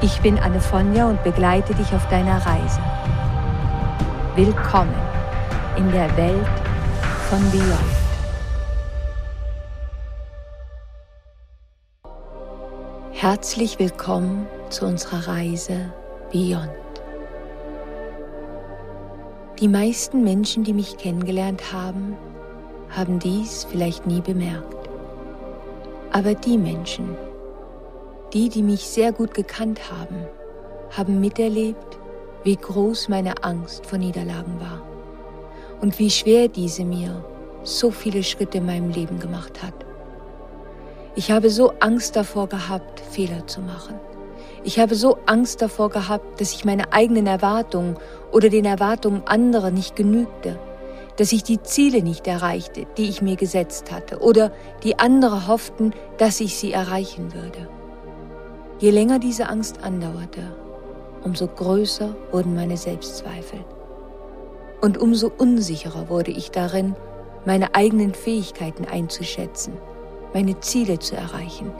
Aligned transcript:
Ich 0.00 0.20
bin 0.20 0.38
Anne 0.38 0.60
Fonja 0.60 1.08
und 1.08 1.24
begleite 1.24 1.74
dich 1.74 1.92
auf 1.92 2.08
deiner 2.08 2.36
Reise. 2.46 2.80
Willkommen 4.36 4.94
in 5.76 5.90
der 5.90 6.16
Welt 6.16 6.46
von 7.28 7.40
Beyond. 7.50 7.98
Herzlich 13.10 13.80
willkommen 13.80 14.46
zu 14.70 14.86
unserer 14.86 15.26
Reise 15.26 15.92
Beyond. 16.30 16.70
Die 19.58 19.66
meisten 19.66 20.22
Menschen, 20.22 20.62
die 20.62 20.74
mich 20.74 20.96
kennengelernt 20.96 21.72
haben, 21.72 22.16
haben 22.96 23.18
dies 23.18 23.64
vielleicht 23.64 24.06
nie 24.06 24.20
bemerkt. 24.20 24.88
Aber 26.12 26.34
die 26.34 26.56
Menschen, 26.56 27.16
die, 28.32 28.48
die 28.48 28.62
mich 28.62 28.86
sehr 28.86 29.12
gut 29.12 29.34
gekannt 29.34 29.90
haben, 29.90 30.26
haben 30.96 31.20
miterlebt, 31.20 31.98
wie 32.44 32.56
groß 32.56 33.08
meine 33.08 33.44
Angst 33.44 33.86
vor 33.86 33.98
Niederlagen 33.98 34.60
war 34.60 34.82
und 35.80 35.98
wie 35.98 36.10
schwer 36.10 36.48
diese 36.48 36.84
mir 36.84 37.24
so 37.62 37.90
viele 37.90 38.22
Schritte 38.22 38.58
in 38.58 38.66
meinem 38.66 38.90
Leben 38.90 39.18
gemacht 39.18 39.62
hat. 39.62 39.74
Ich 41.14 41.30
habe 41.30 41.50
so 41.50 41.72
Angst 41.80 42.16
davor 42.16 42.48
gehabt, 42.48 43.00
Fehler 43.00 43.46
zu 43.46 43.60
machen. 43.60 43.98
Ich 44.64 44.78
habe 44.78 44.94
so 44.94 45.18
Angst 45.26 45.62
davor 45.62 45.90
gehabt, 45.90 46.40
dass 46.40 46.52
ich 46.52 46.64
meine 46.64 46.92
eigenen 46.92 47.26
Erwartungen 47.26 47.96
oder 48.32 48.48
den 48.48 48.64
Erwartungen 48.64 49.22
anderer 49.26 49.70
nicht 49.70 49.96
genügte, 49.96 50.58
dass 51.16 51.32
ich 51.32 51.42
die 51.42 51.62
Ziele 51.62 52.02
nicht 52.02 52.26
erreichte, 52.26 52.86
die 52.96 53.08
ich 53.08 53.22
mir 53.22 53.36
gesetzt 53.36 53.90
hatte 53.90 54.18
oder 54.18 54.52
die 54.84 54.98
andere 54.98 55.48
hofften, 55.48 55.92
dass 56.18 56.40
ich 56.40 56.56
sie 56.56 56.72
erreichen 56.72 57.34
würde. 57.34 57.68
Je 58.78 58.90
länger 58.90 59.18
diese 59.18 59.48
Angst 59.48 59.82
andauerte, 59.82 60.54
umso 61.24 61.48
größer 61.48 62.14
wurden 62.30 62.54
meine 62.54 62.76
Selbstzweifel. 62.76 63.64
Und 64.80 64.98
umso 64.98 65.32
unsicherer 65.36 66.08
wurde 66.08 66.30
ich 66.30 66.52
darin, 66.52 66.94
meine 67.44 67.74
eigenen 67.74 68.14
Fähigkeiten 68.14 68.84
einzuschätzen, 68.84 69.72
meine 70.32 70.60
Ziele 70.60 71.00
zu 71.00 71.16
erreichen. 71.16 71.72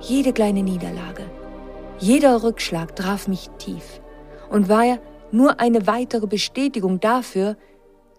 Jede 0.00 0.32
kleine 0.32 0.62
Niederlage, 0.62 1.24
jeder 1.98 2.42
Rückschlag 2.42 2.96
traf 2.96 3.28
mich 3.28 3.50
tief 3.58 4.00
und 4.50 4.70
war 4.70 4.84
ja 4.84 4.98
nur 5.30 5.60
eine 5.60 5.86
weitere 5.86 6.26
Bestätigung 6.26 7.00
dafür, 7.00 7.56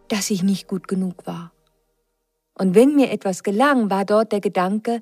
dass 0.09 0.29
ich 0.29 0.43
nicht 0.43 0.67
gut 0.67 0.87
genug 0.87 1.25
war. 1.25 1.51
Und 2.53 2.75
wenn 2.75 2.95
mir 2.95 3.11
etwas 3.11 3.43
gelang, 3.43 3.89
war 3.89 4.05
dort 4.05 4.31
der 4.31 4.41
Gedanke, 4.41 5.01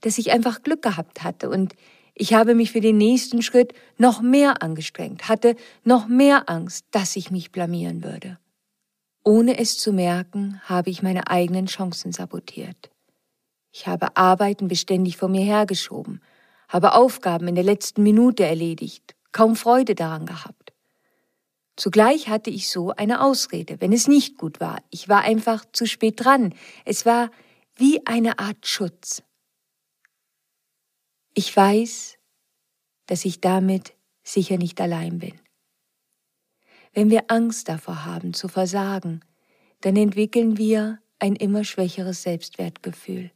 dass 0.00 0.18
ich 0.18 0.32
einfach 0.32 0.62
Glück 0.62 0.82
gehabt 0.82 1.24
hatte 1.24 1.50
und 1.50 1.74
ich 2.14 2.32
habe 2.32 2.54
mich 2.54 2.72
für 2.72 2.80
den 2.80 2.96
nächsten 2.96 3.42
Schritt 3.42 3.74
noch 3.98 4.22
mehr 4.22 4.62
angestrengt, 4.62 5.28
hatte 5.28 5.54
noch 5.84 6.08
mehr 6.08 6.48
Angst, 6.48 6.86
dass 6.90 7.14
ich 7.14 7.30
mich 7.30 7.52
blamieren 7.52 8.02
würde. 8.02 8.38
Ohne 9.22 9.58
es 9.58 9.76
zu 9.76 9.92
merken, 9.92 10.60
habe 10.64 10.88
ich 10.88 11.02
meine 11.02 11.28
eigenen 11.28 11.66
Chancen 11.66 12.12
sabotiert. 12.12 12.90
Ich 13.70 13.86
habe 13.86 14.16
Arbeiten 14.16 14.68
beständig 14.68 15.18
vor 15.18 15.28
mir 15.28 15.44
hergeschoben, 15.44 16.22
habe 16.68 16.94
Aufgaben 16.94 17.48
in 17.48 17.54
der 17.54 17.64
letzten 17.64 18.02
Minute 18.02 18.44
erledigt, 18.44 19.14
kaum 19.32 19.54
Freude 19.54 19.94
daran 19.94 20.24
gehabt. 20.24 20.72
Zugleich 21.76 22.28
hatte 22.28 22.48
ich 22.48 22.70
so 22.70 22.92
eine 22.92 23.20
Ausrede, 23.20 23.80
wenn 23.82 23.92
es 23.92 24.08
nicht 24.08 24.38
gut 24.38 24.60
war. 24.60 24.78
Ich 24.90 25.10
war 25.10 25.20
einfach 25.20 25.66
zu 25.72 25.86
spät 25.86 26.24
dran. 26.24 26.54
Es 26.86 27.04
war 27.04 27.30
wie 27.76 28.06
eine 28.06 28.38
Art 28.38 28.66
Schutz. 28.66 29.22
Ich 31.38 31.54
weiß, 31.54 32.16
dass 33.04 33.26
ich 33.26 33.42
damit 33.42 33.92
sicher 34.22 34.56
nicht 34.56 34.80
allein 34.80 35.18
bin. 35.18 35.34
Wenn 36.94 37.10
wir 37.10 37.24
Angst 37.28 37.68
davor 37.68 38.06
haben 38.06 38.32
zu 38.32 38.48
versagen, 38.48 39.20
dann 39.82 39.96
entwickeln 39.96 40.56
wir 40.56 40.98
ein 41.18 41.36
immer 41.36 41.62
schwächeres 41.62 42.22
Selbstwertgefühl. 42.22 43.32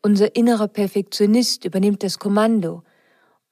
Unser 0.00 0.34
innerer 0.34 0.68
Perfektionist 0.68 1.66
übernimmt 1.66 2.02
das 2.02 2.18
Kommando 2.18 2.82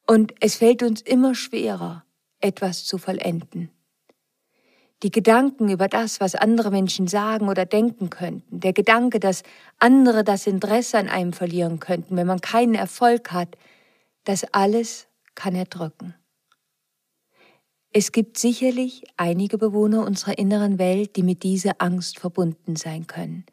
und 0.06 0.32
es 0.40 0.56
fällt 0.56 0.82
uns 0.82 1.02
immer 1.02 1.34
schwerer, 1.34 2.06
etwas 2.40 2.86
zu 2.86 2.96
vollenden. 2.96 3.70
Die 5.02 5.10
Gedanken 5.10 5.70
über 5.70 5.88
das, 5.88 6.20
was 6.20 6.34
andere 6.34 6.70
Menschen 6.70 7.06
sagen 7.06 7.48
oder 7.48 7.64
denken 7.64 8.10
könnten, 8.10 8.60
der 8.60 8.74
Gedanke, 8.74 9.18
dass 9.18 9.42
andere 9.78 10.24
das 10.24 10.46
Interesse 10.46 10.98
an 10.98 11.08
einem 11.08 11.32
verlieren 11.32 11.80
könnten, 11.80 12.16
wenn 12.16 12.26
man 12.26 12.42
keinen 12.42 12.74
Erfolg 12.74 13.32
hat, 13.32 13.56
das 14.24 14.44
alles 14.52 15.08
kann 15.34 15.54
erdrücken. 15.54 16.14
Es 17.92 18.12
gibt 18.12 18.38
sicherlich 18.38 19.02
einige 19.16 19.56
Bewohner 19.58 20.06
unserer 20.06 20.38
inneren 20.38 20.78
Welt, 20.78 21.16
die 21.16 21.22
mit 21.22 21.42
dieser 21.42 21.76
Angst 21.78 22.20
verbunden 22.20 22.76
sein 22.76 23.06
können. 23.06 23.46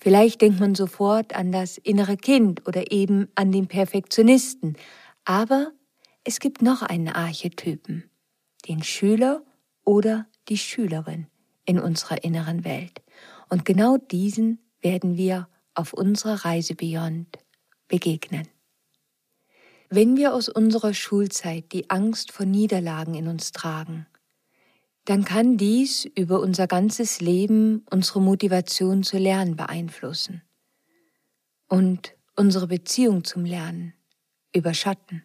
Vielleicht 0.00 0.40
denkt 0.40 0.58
man 0.58 0.74
sofort 0.74 1.36
an 1.36 1.52
das 1.52 1.78
innere 1.78 2.16
Kind 2.16 2.66
oder 2.66 2.90
eben 2.90 3.28
an 3.34 3.52
den 3.52 3.68
Perfektionisten, 3.68 4.76
aber 5.24 5.70
es 6.24 6.40
gibt 6.40 6.62
noch 6.62 6.82
einen 6.82 7.08
Archetypen, 7.08 8.10
den 8.68 8.82
Schüler 8.82 9.42
oder 9.84 10.26
die 10.48 10.58
Schülerin 10.58 11.26
in 11.64 11.78
unserer 11.78 12.24
inneren 12.24 12.64
Welt. 12.64 13.02
Und 13.48 13.64
genau 13.64 13.96
diesen 13.96 14.58
werden 14.80 15.16
wir 15.16 15.48
auf 15.74 15.92
unserer 15.92 16.44
Reise 16.44 16.74
Beyond 16.74 17.38
begegnen. 17.88 18.48
Wenn 19.90 20.16
wir 20.16 20.34
aus 20.34 20.48
unserer 20.48 20.92
Schulzeit 20.92 21.72
die 21.72 21.88
Angst 21.88 22.32
vor 22.32 22.44
Niederlagen 22.44 23.14
in 23.14 23.26
uns 23.26 23.52
tragen, 23.52 24.06
dann 25.06 25.24
kann 25.24 25.56
dies 25.56 26.04
über 26.04 26.40
unser 26.40 26.66
ganzes 26.66 27.22
Leben 27.22 27.86
unsere 27.90 28.20
Motivation 28.20 29.02
zu 29.02 29.16
lernen 29.16 29.56
beeinflussen 29.56 30.42
und 31.68 32.14
unsere 32.36 32.66
Beziehung 32.66 33.24
zum 33.24 33.46
Lernen 33.46 33.94
überschatten. 34.54 35.22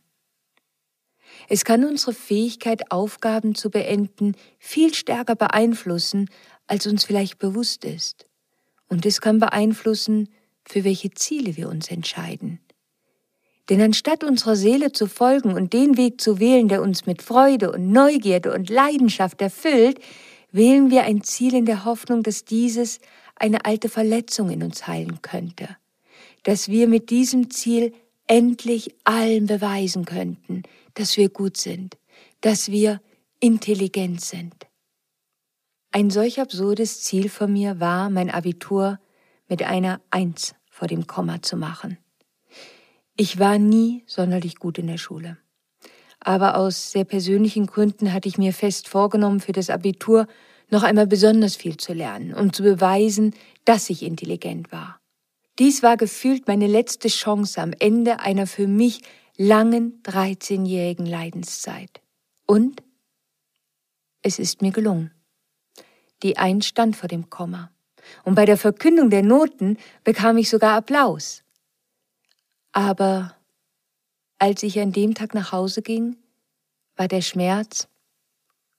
Es 1.50 1.66
kann 1.66 1.84
unsere 1.84 2.14
Fähigkeit, 2.14 2.92
Aufgaben 2.92 3.56
zu 3.56 3.70
beenden, 3.70 4.36
viel 4.59 4.94
stärker 4.94 5.36
beeinflussen, 5.36 6.30
als 6.68 6.88
uns 6.88 7.04
vielleicht 7.04 7.38
bewusst 7.40 7.86
ist. 7.86 8.26
Und 8.88 9.06
es 9.06 9.22
kann 9.22 9.40
beeinflussen, 9.40 10.30
für 10.66 10.84
welche 10.84 11.12
Ziele 11.12 11.58
wir 11.58 11.70
uns 11.70 11.90
entscheiden. 11.90 12.59
Denn 13.70 13.81
anstatt 13.81 14.24
unserer 14.24 14.56
Seele 14.56 14.92
zu 14.92 15.08
folgen 15.08 15.54
und 15.54 15.74
den 15.74 15.98
Weg 15.98 16.20
zu 16.20 16.40
wählen, 16.40 16.68
der 16.68 16.81
uns 16.81 17.06
mit 17.06 17.22
Freude 17.22 17.72
und 17.72 17.92
Neugierde 17.92 18.54
und 18.54 18.70
Leidenschaft 18.70 19.42
erfüllt, 19.42 20.00
wählen 20.52 20.92
wir 20.92 21.04
ein 21.04 21.24
Ziel 21.24 21.56
in 21.56 21.66
der 21.66 21.86
Hoffnung, 21.86 22.24
dass 22.24 22.44
dieses 22.44 23.00
eine 23.36 23.66
alte 23.66 23.90
Verletzung 23.90 24.50
in 24.50 24.64
uns 24.64 24.86
heilen 24.88 25.22
könnte, 25.22 25.78
dass 26.44 26.68
wir 26.68 26.88
mit 26.88 27.10
diesem 27.10 27.50
Ziel 27.50 27.94
endlich 28.28 28.94
allen 29.04 29.48
beweisen 29.48 30.06
könnten, 30.06 30.63
dass 30.94 31.18
wir 31.18 31.30
gut 31.30 31.57
sind, 31.57 31.98
dass 32.42 32.69
wir 32.72 33.01
intelligent 33.40 34.22
sind. 34.22 34.54
Ein 35.92 36.10
solch 36.10 36.40
absurdes 36.40 37.01
Ziel 37.01 37.30
von 37.30 37.54
mir 37.54 37.80
war, 37.80 38.10
mein 38.10 38.30
Abitur 38.30 39.00
mit 39.48 39.62
einer 39.63 40.01
Eins 40.10 40.56
vor 40.69 40.88
dem 40.88 41.06
Komma 41.06 41.42
zu 41.42 41.56
machen. 41.56 41.98
Ich 43.16 43.38
war 43.38 43.60
nie 43.60 44.04
sonderlich 44.07 44.56
gut 44.56 44.80
in 44.80 44.88
der 44.88 44.98
Schule. 44.98 45.38
Aber 46.19 46.57
aus 46.57 46.92
sehr 46.92 47.04
persönlichen 47.04 47.68
Gründen 47.68 48.12
hatte 48.12 48.28
ich 48.28 48.38
mir 48.38 48.54
fest 48.54 48.88
vorgenommen, 48.88 49.40
für 49.40 49.51
das 49.51 49.69
Abitur 49.69 50.25
noch 50.69 50.81
einmal 50.81 51.06
besonders 51.06 51.56
viel 51.56 51.78
zu 51.78 51.94
lernen, 51.94 52.34
um 52.34 52.51
zu 52.54 52.63
beweisen, 52.63 53.36
dass 53.66 53.90
ich 53.90 54.01
intelligent 54.01 54.72
war. 54.72 55.00
Dies 55.60 55.84
war 55.84 55.98
gefühlt 55.98 56.48
meine 56.48 56.66
letzte 56.66 57.10
Chance 57.10 57.62
am 57.62 57.74
Ende 57.78 58.19
einer 58.22 58.48
für 58.48 58.68
mich 58.68 59.01
langen 59.38 60.01
13-jährigen 60.03 61.06
Leidenszeit. 61.06 62.01
Und 62.45 62.83
es 64.21 64.39
ist 64.39 64.62
mir 64.62 64.71
gelungen. 64.71 65.12
Die 66.21 66.38
Eins 66.38 66.68
stand 66.68 66.95
vor 66.95 67.09
dem 67.09 67.30
Komma. 67.30 67.71
Und 68.24 68.35
bei 68.35 68.45
der 68.45 68.57
Verkündung 68.57 69.09
der 69.09 69.24
Noten 69.24 69.77
bekam 70.03 70.38
ich 70.38 70.50
sogar 70.50 70.75
Applaus. 70.75 71.44
Aber 72.71 73.35
als 74.39 74.63
ich 74.63 74.80
an 74.80 74.91
dem 74.91 75.13
Tag 75.13 75.33
nach 75.33 75.51
Hause 75.51 75.81
ging, 75.81 76.18
war 76.95 77.07
der 77.07 77.21
Schmerz 77.21 77.88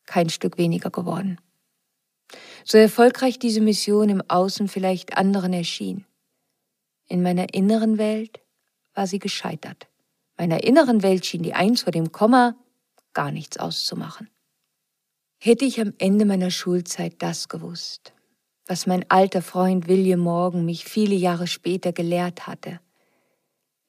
kein 0.06 0.28
Stück 0.28 0.58
weniger 0.58 0.90
geworden. 0.90 1.40
So 2.64 2.78
erfolgreich 2.78 3.38
diese 3.38 3.60
Mission 3.60 4.08
im 4.08 4.22
Außen 4.28 4.68
vielleicht 4.68 5.16
anderen 5.16 5.52
erschien. 5.52 6.04
In 7.06 7.22
meiner 7.22 7.52
inneren 7.54 7.98
Welt 7.98 8.40
war 8.94 9.06
sie 9.06 9.18
gescheitert. 9.18 9.88
Meiner 10.36 10.64
inneren 10.64 11.02
Welt 11.02 11.26
schien 11.26 11.42
die 11.42 11.54
Eins 11.54 11.82
vor 11.82 11.92
dem 11.92 12.12
Komma 12.12 12.56
gar 13.12 13.30
nichts 13.30 13.58
auszumachen. 13.58 14.28
Hätte 15.38 15.64
ich 15.64 15.80
am 15.80 15.92
Ende 15.98 16.24
meiner 16.24 16.50
Schulzeit 16.50 17.16
das 17.18 17.48
gewusst, 17.48 18.12
was 18.66 18.86
mein 18.86 19.08
alter 19.10 19.42
Freund 19.42 19.88
William 19.88 20.20
Morgan 20.20 20.64
mich 20.64 20.84
viele 20.84 21.14
Jahre 21.14 21.46
später 21.46 21.92
gelehrt 21.92 22.46
hatte, 22.46 22.80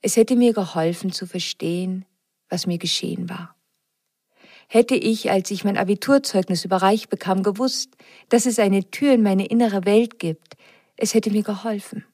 es 0.06 0.18
hätte 0.18 0.36
mir 0.36 0.54
geholfen 0.54 1.12
zu 1.12 1.26
verstehen, 1.26 2.06
was 2.48 2.68
mir 2.68 2.78
geschehen 2.78 3.28
war. 3.28 3.56
Hätte 4.68 4.94
ich, 4.94 5.32
als 5.32 5.50
ich 5.50 5.64
mein 5.64 5.78
Abiturzeugnis 5.78 6.64
überreicht 6.64 7.10
bekam, 7.10 7.42
gewusst, 7.42 7.90
dass 8.30 8.46
es 8.46 8.60
eine 8.60 8.92
Tür 8.92 9.14
in 9.14 9.24
meine 9.24 9.48
innere 9.48 9.84
Welt 9.86 10.20
gibt, 10.20 10.58
es 10.96 11.16
hätte 11.16 11.32
mir 11.32 11.42
geholfen. 11.42 12.06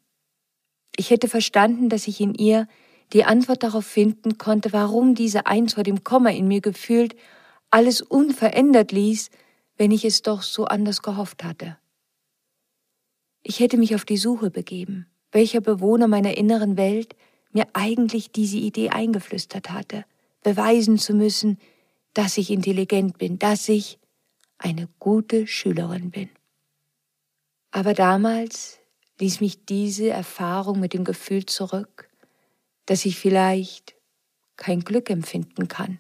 Ich 0.95 1.10
hätte 1.10 1.27
verstanden, 1.27 1.89
dass 1.89 2.07
ich 2.07 2.22
in 2.22 2.34
ihr 2.34 2.66
die 3.13 3.25
Antwort 3.25 3.63
darauf 3.63 3.86
finden 3.86 4.38
konnte, 4.38 4.72
warum 4.74 5.16
diese 5.16 5.46
Eins 5.46 5.74
vor 5.74 5.84
dem 5.84 6.04
Komma 6.04 6.30
in 6.30 6.48
mir 6.48 6.62
gefühlt 6.62 7.16
alles 7.69 8.02
unverändert 8.02 8.92
ließ, 8.92 9.30
wenn 9.78 9.92
ich 9.92 10.06
es 10.06 10.22
doch 10.22 10.42
so 10.44 10.66
anders 10.66 11.02
gehofft 11.02 11.44
hatte. 11.44 11.78
Ich 13.44 13.60
hätte 13.60 13.78
mich 13.78 13.96
auf 13.96 14.06
die 14.06 14.18
Suche 14.18 14.52
begeben, 14.52 15.08
welcher 15.31 15.62
Bewohner 15.62 16.08
meiner 16.08 16.38
inneren 16.38 16.78
Welt 16.78 17.16
mir 17.52 17.68
eigentlich 17.74 18.31
diese 18.31 18.58
Idee 18.58 18.90
eingeflüstert 18.90 19.72
hatte, 19.72 20.06
beweisen 20.44 20.98
zu 20.98 21.13
müssen, 21.13 21.58
dass 22.13 22.38
ich 22.38 22.52
intelligent 22.52 23.18
bin, 23.18 23.40
dass 23.40 23.68
ich 23.68 24.00
eine 24.58 24.88
gute 25.00 25.48
Schülerin 25.48 26.12
bin. 26.12 26.30
Aber 27.72 27.94
damals 27.94 28.80
ließ 29.19 29.42
mich 29.42 29.66
diese 29.66 30.10
Erfahrung 30.10 30.80
mit 30.80 30.94
dem 30.94 31.04
Gefühl 31.04 31.46
zurück, 31.46 32.11
dass 32.86 33.06
ich 33.06 33.18
vielleicht 33.18 33.95
kein 34.57 34.81
Glück 34.81 35.10
empfinden 35.10 35.68
kann, 35.68 36.00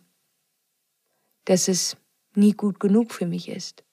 dass 1.45 1.67
es 1.67 1.97
nie 2.35 2.53
gut 2.53 2.79
genug 2.79 3.11
für 3.11 3.25
mich 3.25 3.49
ist. 3.49 3.83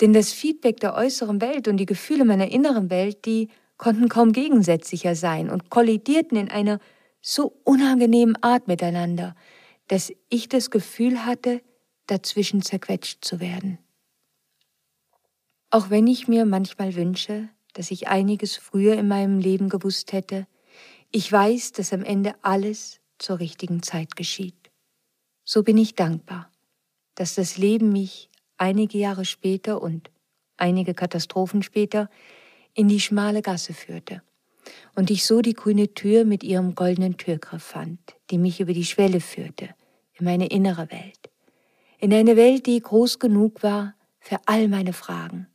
Denn 0.00 0.12
das 0.12 0.32
Feedback 0.32 0.78
der 0.80 0.94
äußeren 0.94 1.40
Welt 1.40 1.66
und 1.66 1.76
die 1.76 1.86
Gefühle 1.86 2.24
meiner 2.24 2.50
inneren 2.50 2.88
Welt, 2.90 3.24
die 3.24 3.48
konnten 3.76 4.08
kaum 4.08 4.32
gegensätzlicher 4.32 5.14
sein 5.14 5.50
und 5.50 5.70
kollidierten 5.70 6.36
in 6.36 6.50
einer 6.50 6.78
so 7.20 7.60
unangenehmen 7.64 8.40
Art 8.42 8.68
miteinander, 8.68 9.34
dass 9.88 10.12
ich 10.28 10.48
das 10.48 10.70
Gefühl 10.70 11.24
hatte, 11.24 11.62
dazwischen 12.06 12.62
zerquetscht 12.62 13.24
zu 13.24 13.40
werden. 13.40 13.78
Auch 15.70 15.90
wenn 15.90 16.06
ich 16.06 16.28
mir 16.28 16.44
manchmal 16.44 16.94
wünsche, 16.94 17.48
dass 17.74 17.90
ich 17.90 18.08
einiges 18.08 18.56
früher 18.56 18.94
in 18.94 19.08
meinem 19.08 19.38
Leben 19.38 19.68
gewusst 19.68 20.12
hätte, 20.12 20.46
ich 21.10 21.30
weiß, 21.30 21.72
dass 21.72 21.92
am 21.92 22.04
Ende 22.04 22.34
alles 22.42 23.00
zur 23.18 23.40
richtigen 23.40 23.82
Zeit 23.82 24.16
geschieht. 24.16 24.70
So 25.44 25.62
bin 25.62 25.78
ich 25.78 25.94
dankbar, 25.94 26.50
dass 27.14 27.34
das 27.34 27.56
Leben 27.56 27.92
mich 27.92 28.28
einige 28.58 28.98
Jahre 28.98 29.24
später 29.24 29.80
und 29.80 30.10
einige 30.56 30.94
Katastrophen 30.94 31.62
später 31.62 32.10
in 32.74 32.88
die 32.88 33.00
schmale 33.00 33.42
Gasse 33.42 33.72
führte 33.72 34.22
und 34.94 35.10
ich 35.10 35.24
so 35.24 35.40
die 35.40 35.54
grüne 35.54 35.94
Tür 35.94 36.24
mit 36.24 36.44
ihrem 36.44 36.74
goldenen 36.74 37.16
Türgriff 37.16 37.62
fand, 37.62 37.98
die 38.30 38.38
mich 38.38 38.60
über 38.60 38.72
die 38.72 38.84
Schwelle 38.84 39.20
führte, 39.20 39.70
in 40.18 40.24
meine 40.24 40.48
innere 40.48 40.90
Welt, 40.90 41.30
in 41.98 42.12
eine 42.12 42.36
Welt, 42.36 42.66
die 42.66 42.80
groß 42.80 43.18
genug 43.18 43.62
war 43.62 43.94
für 44.20 44.38
all 44.46 44.68
meine 44.68 44.92
Fragen 44.92 45.46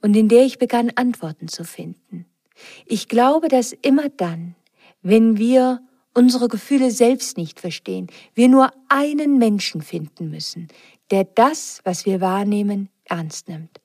und 0.00 0.16
in 0.16 0.28
der 0.28 0.44
ich 0.44 0.58
begann 0.58 0.90
Antworten 0.94 1.48
zu 1.48 1.64
finden. 1.64 2.26
Ich 2.86 3.08
glaube, 3.08 3.48
dass 3.48 3.72
immer 3.72 4.08
dann, 4.08 4.54
wenn 5.02 5.38
wir 5.38 5.80
unsere 6.14 6.48
Gefühle 6.48 6.90
selbst 6.90 7.36
nicht 7.36 7.60
verstehen, 7.60 8.08
wir 8.34 8.48
nur 8.48 8.72
einen 8.88 9.38
Menschen 9.38 9.82
finden 9.82 10.30
müssen, 10.30 10.68
der 11.10 11.24
das, 11.24 11.80
was 11.84 12.06
wir 12.06 12.20
wahrnehmen, 12.20 12.88
ernst 13.04 13.48
nimmt 13.48 13.80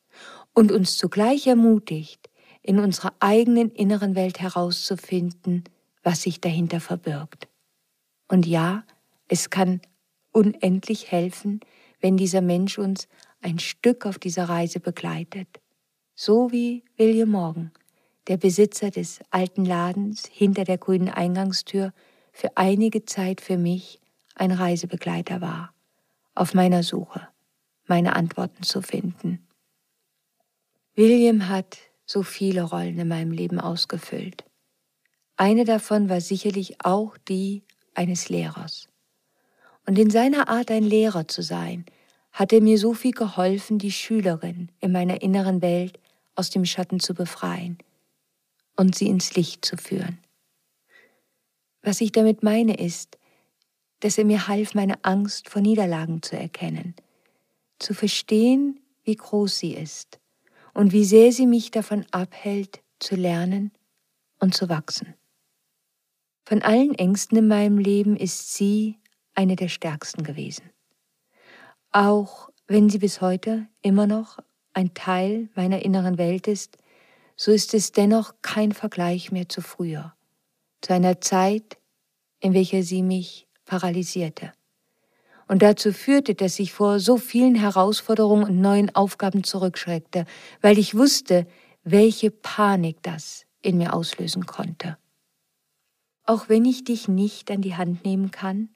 und 0.53 0.71
uns 0.71 0.97
zugleich 0.97 1.47
ermutigt, 1.47 2.29
in 2.61 2.79
unserer 2.79 3.13
eigenen 3.19 3.69
inneren 3.71 4.15
Welt 4.15 4.39
herauszufinden, 4.39 5.65
was 6.01 6.23
sich 6.23 6.41
dahinter 6.41 6.79
verbirgt. 6.79 7.47
Und 8.27 8.47
ja, 8.47 8.83
es 9.27 9.51
kann 9.51 9.81
unendlich 10.31 11.11
helfen, 11.11 11.59
wenn 12.01 12.17
dieser 12.17 12.41
Mensch 12.41 12.79
uns 12.79 13.07
ein 13.41 13.59
Stück 13.59 14.05
auf 14.05 14.17
dieser 14.17 14.49
Reise 14.49 14.79
begleitet. 14.79 15.47
So 16.15 16.51
wie 16.51 16.83
William 16.97 17.29
Morgan, 17.29 17.71
der 18.27 18.37
Besitzer 18.37 18.91
des 18.91 19.19
alten 19.29 19.65
Ladens 19.65 20.25
hinter 20.25 20.63
der 20.63 20.77
grünen 20.77 21.09
Eingangstür, 21.09 21.93
für 22.31 22.57
einige 22.57 23.05
Zeit 23.05 23.39
für 23.39 23.57
mich 23.57 24.01
ein 24.35 24.51
Reisebegleiter 24.51 25.41
war, 25.41 25.73
auf 26.33 26.53
meiner 26.53 26.83
Suche, 26.83 27.27
meine 27.85 28.15
Antworten 28.15 28.63
zu 28.63 28.81
finden. 28.81 29.47
William 30.95 31.47
hat 31.49 31.77
so 32.05 32.23
viele 32.23 32.63
Rollen 32.63 32.99
in 32.99 33.07
meinem 33.07 33.31
Leben 33.31 33.59
ausgefüllt. 33.59 34.43
Eine 35.37 35.65
davon 35.65 36.09
war 36.09 36.21
sicherlich 36.21 36.83
auch 36.83 37.17
die 37.17 37.63
eines 37.93 38.29
Lehrers. 38.29 38.87
Und 39.85 39.99
in 39.99 40.09
seiner 40.09 40.49
Art, 40.49 40.71
ein 40.71 40.83
Lehrer 40.83 41.27
zu 41.27 41.41
sein, 41.41 41.85
hat 42.31 42.51
er 42.51 42.61
mir 42.61 42.77
so 42.77 42.93
viel 42.93 43.11
geholfen, 43.11 43.77
die 43.77 43.91
Schülerin 43.91 44.69
in 44.81 44.91
meiner 44.91 45.21
inneren 45.21 45.61
Welt 45.61 45.99
aus 46.35 46.49
dem 46.49 46.65
Schatten 46.65 46.99
zu 46.99 47.13
befreien 47.13 47.77
und 48.75 48.95
sie 48.95 49.07
ins 49.07 49.35
Licht 49.35 49.65
zu 49.65 49.77
führen. 49.77 50.19
Was 51.81 52.01
ich 52.01 52.11
damit 52.11 52.43
meine 52.43 52.77
ist, 52.77 53.17
dass 53.99 54.17
er 54.17 54.25
mir 54.25 54.47
half, 54.47 54.73
meine 54.73 55.03
Angst 55.03 55.49
vor 55.49 55.61
Niederlagen 55.61 56.21
zu 56.21 56.37
erkennen, 56.37 56.95
zu 57.79 57.93
verstehen, 57.93 58.79
wie 59.03 59.15
groß 59.15 59.57
sie 59.59 59.73
ist 59.73 60.19
und 60.73 60.91
wie 60.91 61.05
sehr 61.05 61.31
sie 61.31 61.47
mich 61.47 61.71
davon 61.71 62.05
abhält, 62.11 62.81
zu 62.99 63.15
lernen 63.15 63.71
und 64.39 64.55
zu 64.55 64.69
wachsen. 64.69 65.13
Von 66.45 66.61
allen 66.61 66.93
Ängsten 66.95 67.37
in 67.37 67.47
meinem 67.47 67.77
Leben 67.77 68.15
ist 68.15 68.53
sie 68.53 68.99
eine 69.33 69.55
der 69.55 69.67
stärksten 69.67 70.23
gewesen. 70.23 70.69
Auch 71.91 72.49
wenn 72.67 72.89
sie 72.89 72.99
bis 72.99 73.21
heute 73.21 73.67
immer 73.81 74.07
noch 74.07 74.39
ein 74.73 74.93
Teil 74.93 75.49
meiner 75.55 75.83
inneren 75.83 76.17
Welt 76.17 76.47
ist, 76.47 76.77
so 77.35 77.51
ist 77.51 77.73
es 77.73 77.91
dennoch 77.91 78.33
kein 78.41 78.71
Vergleich 78.71 79.31
mehr 79.31 79.49
zu 79.49 79.61
früher, 79.61 80.13
zu 80.81 80.93
einer 80.93 81.21
Zeit, 81.21 81.77
in 82.39 82.53
welcher 82.53 82.83
sie 82.83 83.01
mich 83.01 83.47
paralysierte 83.65 84.53
und 85.47 85.61
dazu 85.61 85.93
führte, 85.93 86.35
dass 86.35 86.59
ich 86.59 86.73
vor 86.73 86.99
so 86.99 87.17
vielen 87.17 87.55
Herausforderungen 87.55 88.45
und 88.45 88.61
neuen 88.61 88.95
Aufgaben 88.95 89.43
zurückschreckte, 89.43 90.25
weil 90.61 90.79
ich 90.79 90.95
wusste, 90.95 91.47
welche 91.83 92.31
Panik 92.31 93.03
das 93.03 93.45
in 93.61 93.77
mir 93.77 93.93
auslösen 93.93 94.45
konnte. 94.45 94.97
Auch 96.23 96.49
wenn 96.49 96.65
ich 96.65 96.83
dich 96.83 97.07
nicht 97.07 97.51
an 97.51 97.61
die 97.61 97.75
Hand 97.75 98.03
nehmen 98.05 98.31
kann, 98.31 98.69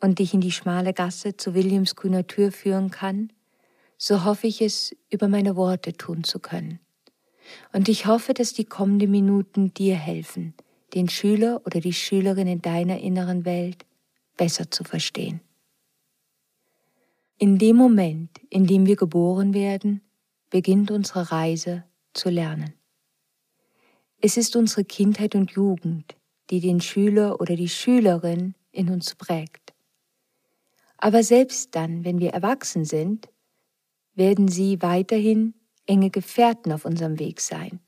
und 0.00 0.20
dich 0.20 0.32
in 0.32 0.40
die 0.40 0.52
schmale 0.52 0.94
Gasse 0.94 1.36
zu 1.36 1.54
Williams 1.54 1.96
grüner 1.96 2.24
Tür 2.26 2.52
führen 2.52 2.92
kann, 2.92 3.32
so 3.96 4.24
hoffe 4.24 4.46
ich 4.46 4.62
es 4.62 4.94
über 5.10 5.26
meine 5.26 5.56
Worte 5.56 5.92
tun 5.92 6.22
zu 6.22 6.38
können. 6.38 6.78
Und 7.72 7.88
ich 7.88 8.06
hoffe, 8.06 8.34
dass 8.34 8.52
die 8.52 8.64
kommenden 8.64 9.10
Minuten 9.10 9.72
dir 9.74 9.96
helfen, 9.96 10.54
den 10.94 11.08
Schüler 11.08 11.62
oder 11.66 11.80
die 11.80 11.92
Schülerin 11.92 12.46
in 12.46 12.62
deiner 12.62 12.98
inneren 13.00 13.44
Welt 13.44 13.84
besser 14.36 14.70
zu 14.70 14.84
verstehen. 14.84 15.40
In 17.38 17.58
dem 17.58 17.76
Moment, 17.76 18.30
in 18.50 18.66
dem 18.66 18.86
wir 18.86 18.96
geboren 18.96 19.54
werden, 19.54 20.00
beginnt 20.50 20.90
unsere 20.90 21.30
Reise 21.30 21.84
zu 22.12 22.30
lernen. 22.30 22.74
Es 24.20 24.36
ist 24.36 24.56
unsere 24.56 24.84
Kindheit 24.84 25.34
und 25.36 25.52
Jugend, 25.52 26.16
die 26.50 26.60
den 26.60 26.80
Schüler 26.80 27.40
oder 27.40 27.54
die 27.54 27.68
Schülerin 27.68 28.54
in 28.72 28.90
uns 28.90 29.14
prägt. 29.14 29.72
Aber 30.96 31.22
selbst 31.22 31.76
dann, 31.76 32.04
wenn 32.04 32.18
wir 32.18 32.30
erwachsen 32.30 32.84
sind, 32.84 33.28
werden 34.14 34.48
sie 34.48 34.82
weiterhin 34.82 35.54
enge 35.88 36.10
Gefährten 36.10 36.72
auf 36.72 36.84
unserem 36.84 37.18
Weg 37.18 37.40
sein. 37.40 37.80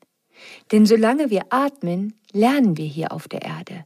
Denn 0.71 0.85
solange 0.85 1.29
wir 1.29 1.45
atmen, 1.49 2.15
lernen 2.31 2.77
wir 2.77 2.85
hier 2.85 3.11
auf 3.11 3.27
der 3.27 3.43
Erde. 3.43 3.85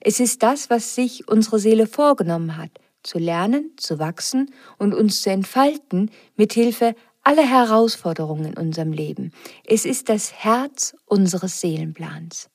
Es 0.00 0.20
ist 0.20 0.42
das, 0.42 0.70
was 0.70 0.94
sich 0.94 1.28
unsere 1.28 1.58
Seele 1.58 1.86
vorgenommen 1.86 2.56
hat, 2.56 2.70
zu 3.02 3.18
lernen, 3.18 3.72
zu 3.76 3.98
wachsen 3.98 4.52
und 4.78 4.94
uns 4.94 5.22
zu 5.22 5.30
entfalten 5.30 6.10
mit 6.36 6.52
Hilfe 6.52 6.94
aller 7.22 7.48
Herausforderungen 7.48 8.46
in 8.46 8.56
unserem 8.56 8.92
Leben. 8.92 9.32
Es 9.64 9.84
ist 9.84 10.08
das 10.08 10.32
Herz 10.32 10.94
unseres 11.06 11.60
Seelenplans. 11.60 12.48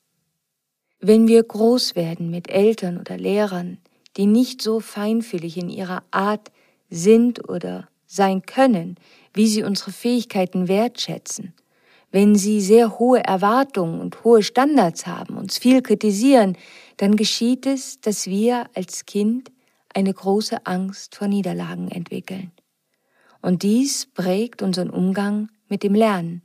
Wenn 0.99 1.27
wir 1.27 1.43
groß 1.43 1.95
werden 1.95 2.29
mit 2.29 2.49
Eltern 2.49 2.97
oder 2.97 3.17
Lehrern, 3.17 3.79
die 4.17 4.27
nicht 4.27 4.61
so 4.61 4.79
feinfühlig 4.79 5.57
in 5.57 5.69
ihrer 5.69 6.03
Art 6.11 6.51
sind 6.89 7.49
oder 7.49 7.87
sein 8.11 8.45
können, 8.45 8.95
wie 9.33 9.47
sie 9.47 9.63
unsere 9.63 9.91
Fähigkeiten 9.91 10.67
wertschätzen, 10.67 11.53
wenn 12.11 12.35
sie 12.35 12.59
sehr 12.59 12.99
hohe 12.99 13.23
Erwartungen 13.23 14.01
und 14.01 14.23
hohe 14.25 14.43
Standards 14.43 15.07
haben, 15.07 15.37
uns 15.37 15.57
viel 15.57 15.81
kritisieren, 15.81 16.57
dann 16.97 17.15
geschieht 17.15 17.65
es, 17.65 18.01
dass 18.01 18.27
wir 18.27 18.69
als 18.75 19.05
Kind 19.05 19.51
eine 19.93 20.13
große 20.13 20.65
Angst 20.65 21.15
vor 21.15 21.27
Niederlagen 21.27 21.89
entwickeln. 21.89 22.51
Und 23.41 23.63
dies 23.63 24.07
prägt 24.07 24.61
unseren 24.61 24.89
Umgang 24.89 25.49
mit 25.67 25.83
dem 25.83 25.95
Lernen. 25.95 26.43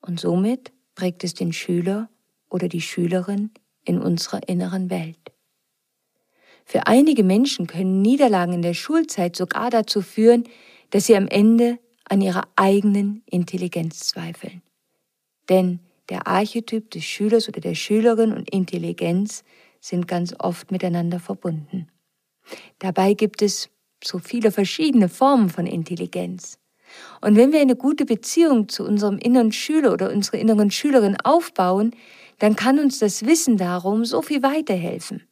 Und 0.00 0.20
somit 0.20 0.72
prägt 0.94 1.24
es 1.24 1.34
den 1.34 1.52
Schüler 1.52 2.08
oder 2.48 2.68
die 2.68 2.80
Schülerin 2.80 3.50
in 3.84 4.00
unserer 4.00 4.48
inneren 4.48 4.90
Welt. 4.90 5.32
Für 6.64 6.86
einige 6.86 7.24
Menschen 7.24 7.66
können 7.66 8.00
Niederlagen 8.00 8.54
in 8.54 8.62
der 8.62 8.74
Schulzeit 8.74 9.36
sogar 9.36 9.70
dazu 9.70 10.00
führen, 10.00 10.44
dass 10.94 11.06
sie 11.06 11.16
am 11.16 11.26
Ende 11.26 11.80
an 12.08 12.20
ihrer 12.20 12.46
eigenen 12.54 13.24
Intelligenz 13.26 13.98
zweifeln. 13.98 14.62
Denn 15.48 15.80
der 16.08 16.28
Archetyp 16.28 16.88
des 16.92 17.02
Schülers 17.04 17.48
oder 17.48 17.60
der 17.60 17.74
Schülerin 17.74 18.32
und 18.32 18.48
Intelligenz 18.48 19.42
sind 19.80 20.06
ganz 20.06 20.36
oft 20.38 20.70
miteinander 20.70 21.18
verbunden. 21.18 21.88
Dabei 22.78 23.14
gibt 23.14 23.42
es 23.42 23.70
so 24.04 24.20
viele 24.20 24.52
verschiedene 24.52 25.08
Formen 25.08 25.50
von 25.50 25.66
Intelligenz. 25.66 26.60
Und 27.20 27.34
wenn 27.34 27.50
wir 27.50 27.60
eine 27.60 27.74
gute 27.74 28.04
Beziehung 28.04 28.68
zu 28.68 28.84
unserem 28.84 29.18
inneren 29.18 29.50
Schüler 29.50 29.94
oder 29.94 30.12
unserer 30.12 30.38
inneren 30.38 30.70
Schülerin 30.70 31.16
aufbauen, 31.24 31.90
dann 32.38 32.54
kann 32.54 32.78
uns 32.78 33.00
das 33.00 33.26
Wissen 33.26 33.56
darum 33.56 34.04
so 34.04 34.22
viel 34.22 34.44
weiterhelfen. 34.44 35.26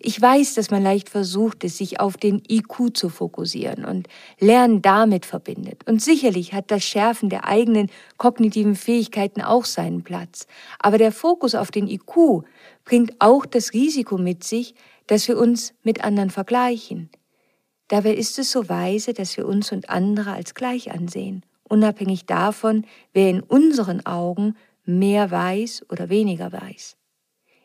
Ich 0.00 0.20
weiß, 0.20 0.54
dass 0.54 0.70
man 0.70 0.82
leicht 0.82 1.08
versucht, 1.08 1.64
es 1.64 1.78
sich 1.78 2.00
auf 2.00 2.16
den 2.16 2.42
IQ 2.48 2.94
zu 2.94 3.08
fokussieren 3.08 3.84
und 3.84 4.08
Lernen 4.38 4.82
damit 4.82 5.26
verbindet. 5.26 5.86
Und 5.86 6.02
sicherlich 6.02 6.52
hat 6.52 6.70
das 6.70 6.84
Schärfen 6.84 7.28
der 7.28 7.46
eigenen 7.46 7.90
kognitiven 8.16 8.74
Fähigkeiten 8.74 9.42
auch 9.42 9.64
seinen 9.64 10.02
Platz. 10.02 10.46
Aber 10.78 10.98
der 10.98 11.12
Fokus 11.12 11.54
auf 11.54 11.70
den 11.70 11.86
IQ 11.86 12.44
bringt 12.84 13.14
auch 13.20 13.46
das 13.46 13.72
Risiko 13.72 14.18
mit 14.18 14.44
sich, 14.44 14.74
dass 15.06 15.28
wir 15.28 15.38
uns 15.38 15.74
mit 15.82 16.04
anderen 16.04 16.30
vergleichen. 16.30 17.10
Dabei 17.88 18.14
ist 18.14 18.38
es 18.38 18.52
so 18.52 18.68
weise, 18.68 19.12
dass 19.12 19.36
wir 19.36 19.46
uns 19.46 19.72
und 19.72 19.90
andere 19.90 20.32
als 20.32 20.54
gleich 20.54 20.92
ansehen, 20.92 21.44
unabhängig 21.64 22.26
davon, 22.26 22.86
wer 23.12 23.28
in 23.28 23.40
unseren 23.40 24.06
Augen 24.06 24.54
mehr 24.84 25.30
weiß 25.30 25.86
oder 25.90 26.08
weniger 26.08 26.52
weiß. 26.52 26.96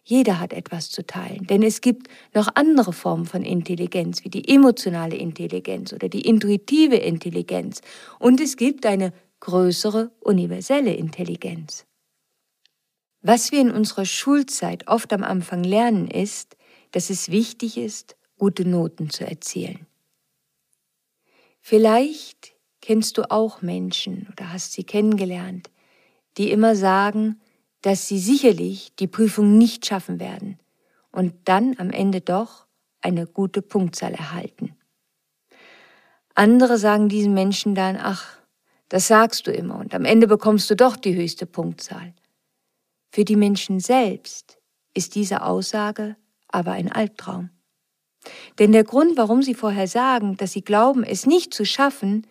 Jeder 0.08 0.40
hat 0.40 0.54
etwas 0.54 0.92
zu 0.92 1.04
teilen, 1.06 1.48
denn 1.48 1.64
es 1.64 1.82
gibt 1.82 2.10
noch 2.36 2.50
andere 2.54 2.94
Formen 2.94 3.26
von 3.26 3.42
Intelligenz, 3.42 4.24
wie 4.24 4.30
die 4.30 4.48
emotionale 4.48 5.16
Intelligenz 5.16 5.94
oder 5.94 6.10
die 6.10 6.22
intuitive 6.22 6.98
Intelligenz, 6.98 7.82
und 8.20 8.40
es 8.40 8.56
gibt 8.56 8.86
eine 8.86 9.14
größere 9.40 10.12
universelle 10.20 10.94
Intelligenz. 10.94 11.86
Was 13.22 13.52
wir 13.52 13.60
in 13.60 13.72
unserer 13.72 14.06
Schulzeit 14.06 14.88
oft 14.88 15.12
am 15.12 15.24
Anfang 15.24 15.64
lernen, 15.64 16.08
ist, 16.08 16.56
dass 16.92 17.10
es 17.10 17.32
wichtig 17.32 17.76
ist, 17.76 18.16
gute 18.38 18.64
Noten 18.64 19.10
zu 19.10 19.26
erzielen. 19.26 19.88
Vielleicht 21.62 22.54
kennst 22.80 23.18
du 23.18 23.32
auch 23.32 23.64
Menschen 23.64 24.28
oder 24.32 24.54
hast 24.54 24.74
sie 24.74 24.84
kennengelernt, 24.84 25.72
die 26.38 26.52
immer 26.52 26.76
sagen, 26.76 27.42
dass 27.86 28.08
sie 28.08 28.18
sicherlich 28.18 28.96
die 28.96 29.06
Prüfung 29.06 29.60
nicht 29.60 29.86
schaffen 29.86 30.20
werden 30.20 30.58
und 31.12 31.36
dann 31.46 31.75
am 31.77 31.92
Ende 31.92 32.20
doch 32.20 32.65
eine 33.01 33.27
gute 33.27 33.62
Punktzahl 33.62 34.15
erhalten. 34.15 34.75
Andere 36.34 36.80
sagen 36.80 37.10
diesen 37.10 37.36
Menschen 37.36 37.75
dann, 37.75 37.96
ach, 38.01 38.39
das 38.89 39.08
sagst 39.08 39.46
du 39.46 39.51
immer 39.51 39.77
und 39.77 39.94
am 39.94 40.04
Ende 40.04 40.25
bekommst 40.25 40.68
du 40.72 40.75
doch 40.75 40.96
die 40.96 41.15
höchste 41.15 41.46
Punktzahl. 41.46 42.15
Für 43.12 43.24
die 43.24 43.36
Menschen 43.36 43.80
selbst 43.80 44.58
ist 44.96 45.13
diese 45.13 45.44
Aussage 45.44 46.15
aber 46.48 46.72
ein 46.72 46.92
Albtraum. 46.92 47.51
Denn 48.58 48.72
der 48.72 48.84
Grund, 48.84 49.15
warum 49.15 49.44
sie 49.44 49.54
vorher 49.54 49.88
sagen, 49.88 50.38
dass 50.38 50.54
sie 50.54 50.63
glauben, 50.63 51.04
es 51.04 51.27
nicht 51.27 51.54
zu 51.54 51.65
schaffen, 51.65 52.25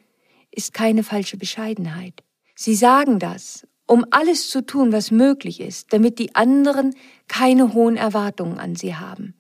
ist 0.51 0.75
keine 0.75 1.05
falsche 1.05 1.37
Bescheidenheit. 1.37 2.25
Sie 2.57 2.75
sagen 2.75 3.21
das, 3.21 3.69
um 3.95 4.05
alles 4.11 4.51
zu 4.51 4.67
tun, 4.67 4.91
was 4.91 5.13
möglich 5.13 5.61
ist, 5.61 5.93
damit 5.93 6.19
die 6.19 6.35
anderen 6.35 6.97
keine 7.29 7.75
hohen 7.75 7.97
Erwartungen 7.97 8.59
an 8.59 8.75
sie 8.75 8.97
haben. 8.97 9.35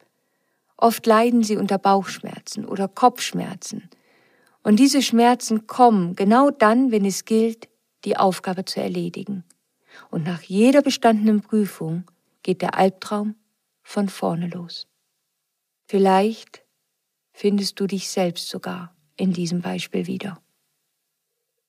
Oft 0.77 1.05
leiden 1.07 1.43
sie 1.43 1.57
unter 1.57 1.77
Bauchschmerzen 1.77 2.65
oder 2.65 2.87
Kopfschmerzen. 2.87 3.91
Und 4.63 4.79
diese 4.79 5.03
Schmerzen 5.03 5.67
kommen 5.67 6.15
genau 6.15 6.51
dann, 6.51 6.93
wenn 6.93 7.05
es 7.05 7.25
gilt, 7.25 7.69
die 8.05 8.17
Aufgabe 8.17 8.65
zu 8.65 8.81
erledigen. 8.81 9.43
Und 10.09 10.23
nach 10.23 10.43
jeder 10.43 10.83
bestandenen 10.83 11.41
Prüfung 11.41 12.05
geht 12.45 12.63
der 12.63 12.77
Albtraum 12.79 13.35
von 13.83 14.09
vorne 14.09 14.47
los. 14.47 14.87
Vielleicht 15.89 16.63
findest 17.33 17.81
du 17.81 17.89
dich 17.89 18.09
selbst 18.09 18.49
sogar 18.49 18.95
in 19.17 19.33
diesem 19.33 19.63
Beispiel 19.63 20.07
wieder. 20.07 20.41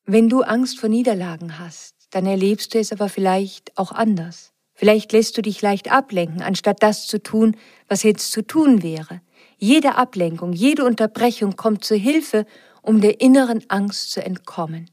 Wenn 0.06 0.30
du 0.30 0.44
Angst 0.44 0.80
vor 0.80 0.90
Niederlagen 0.90 1.58
hast, 1.58 1.95
dann 2.16 2.28
erlebst 2.28 2.74
du 2.74 2.80
es 2.80 2.94
aber 2.94 3.10
vielleicht 3.10 3.78
auch 3.78 3.92
anders. 3.92 4.54
Vielleicht 4.74 5.12
lässt 5.12 5.38
du 5.38 5.42
dich 5.42 5.62
leicht 5.62 5.92
ablenken, 5.92 6.42
anstatt 6.42 6.82
das 6.82 7.08
zu 7.08 7.22
tun, 7.22 7.58
was 7.90 8.04
jetzt 8.04 8.32
zu 8.32 8.42
tun 8.42 8.82
wäre. 8.82 9.20
Jede 9.58 9.96
Ablenkung, 9.96 10.54
jede 10.54 10.86
Unterbrechung 10.86 11.58
kommt 11.58 11.84
zu 11.84 11.94
Hilfe, 11.94 12.46
um 12.82 13.02
der 13.02 13.20
inneren 13.20 13.70
Angst 13.70 14.12
zu 14.12 14.24
entkommen. 14.24 14.90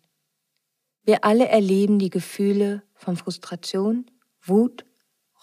Wir 1.05 1.25
alle 1.25 1.47
erleben 1.47 2.01
die 2.01 2.11
Gefühle 2.11 2.83
von 2.95 3.17
Frustration, 3.17 4.07
Wut, 4.45 4.85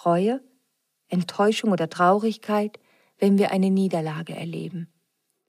Reue, 0.04 0.42
Enttäuschung 1.08 1.72
oder 1.72 1.90
Traurigkeit, 1.90 2.78
wenn 3.20 3.38
wir 3.38 3.52
eine 3.52 3.70
Niederlage 3.70 4.36
erleben. 4.36 4.90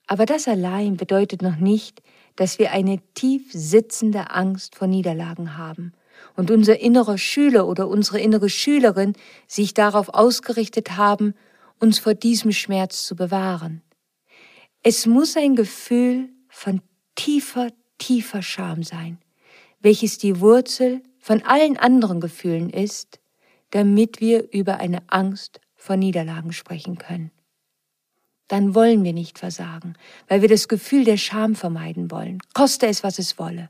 Aber 0.07 0.25
das 0.25 0.47
allein 0.47 0.95
bedeutet 0.95 1.41
noch 1.41 1.57
nicht, 1.57 2.01
dass 2.37 2.57
wir 2.57 2.71
eine 2.71 3.01
tief 3.15 3.51
sitzende 3.51 4.31
Angst 4.31 4.75
vor 4.75 4.87
Niederlagen 4.87 5.57
haben 5.57 5.91
und 6.35 6.51
unser 6.51 6.79
innerer 6.79 7.17
Schüler 7.17 7.67
oder 7.67 7.87
unsere 7.87 8.19
innere 8.19 8.49
Schülerin 8.49 9.13
sich 9.47 9.73
darauf 9.73 10.09
ausgerichtet 10.09 10.97
haben, 10.97 11.33
uns 11.79 11.99
vor 11.99 12.13
diesem 12.13 12.51
Schmerz 12.51 13.03
zu 13.05 13.15
bewahren. 13.15 13.81
Es 14.83 15.05
muss 15.05 15.37
ein 15.37 15.55
Gefühl 15.55 16.29
von 16.49 16.81
tiefer, 17.15 17.69
tiefer 17.97 18.41
Scham 18.41 18.83
sein, 18.83 19.19
welches 19.79 20.17
die 20.17 20.39
Wurzel 20.39 21.01
von 21.19 21.43
allen 21.43 21.77
anderen 21.77 22.19
Gefühlen 22.19 22.69
ist, 22.69 23.19
damit 23.71 24.19
wir 24.19 24.51
über 24.51 24.77
eine 24.77 25.03
Angst 25.07 25.59
vor 25.75 25.97
Niederlagen 25.97 26.53
sprechen 26.53 26.97
können. 26.97 27.31
Dann 28.47 28.75
wollen 28.75 29.03
wir 29.03 29.13
nicht 29.13 29.39
versagen, 29.39 29.93
weil 30.27 30.41
wir 30.41 30.49
das 30.49 30.67
Gefühl 30.67 31.05
der 31.05 31.17
Scham 31.17 31.55
vermeiden 31.55 32.11
wollen, 32.11 32.39
koste 32.53 32.87
es, 32.87 33.03
was 33.03 33.17
es 33.17 33.39
wolle. 33.39 33.69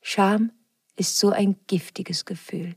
Scham 0.00 0.50
ist 0.96 1.18
so 1.18 1.30
ein 1.30 1.56
giftiges 1.66 2.24
Gefühl, 2.24 2.76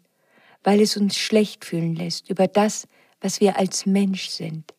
weil 0.63 0.81
es 0.81 0.97
uns 0.97 1.17
schlecht 1.17 1.65
fühlen 1.65 1.95
lässt 1.95 2.29
über 2.29 2.47
das, 2.47 2.87
was 3.21 3.39
wir 3.39 3.57
als 3.57 3.85
Mensch 3.85 4.29
sind. 4.29 4.73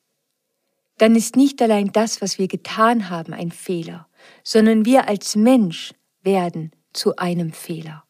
Dann 0.99 1.15
ist 1.15 1.37
nicht 1.37 1.61
allein 1.61 1.93
das, 1.93 2.23
was 2.23 2.39
wir 2.39 2.49
getan 2.49 3.11
haben, 3.11 3.35
ein 3.35 3.51
Fehler, 3.51 4.09
sondern 4.43 4.85
wir 4.85 5.09
als 5.09 5.37
Mensch 5.37 5.93
werden 6.23 6.73
zu 6.93 7.17
einem 7.17 7.53
Fehler. 7.53 8.05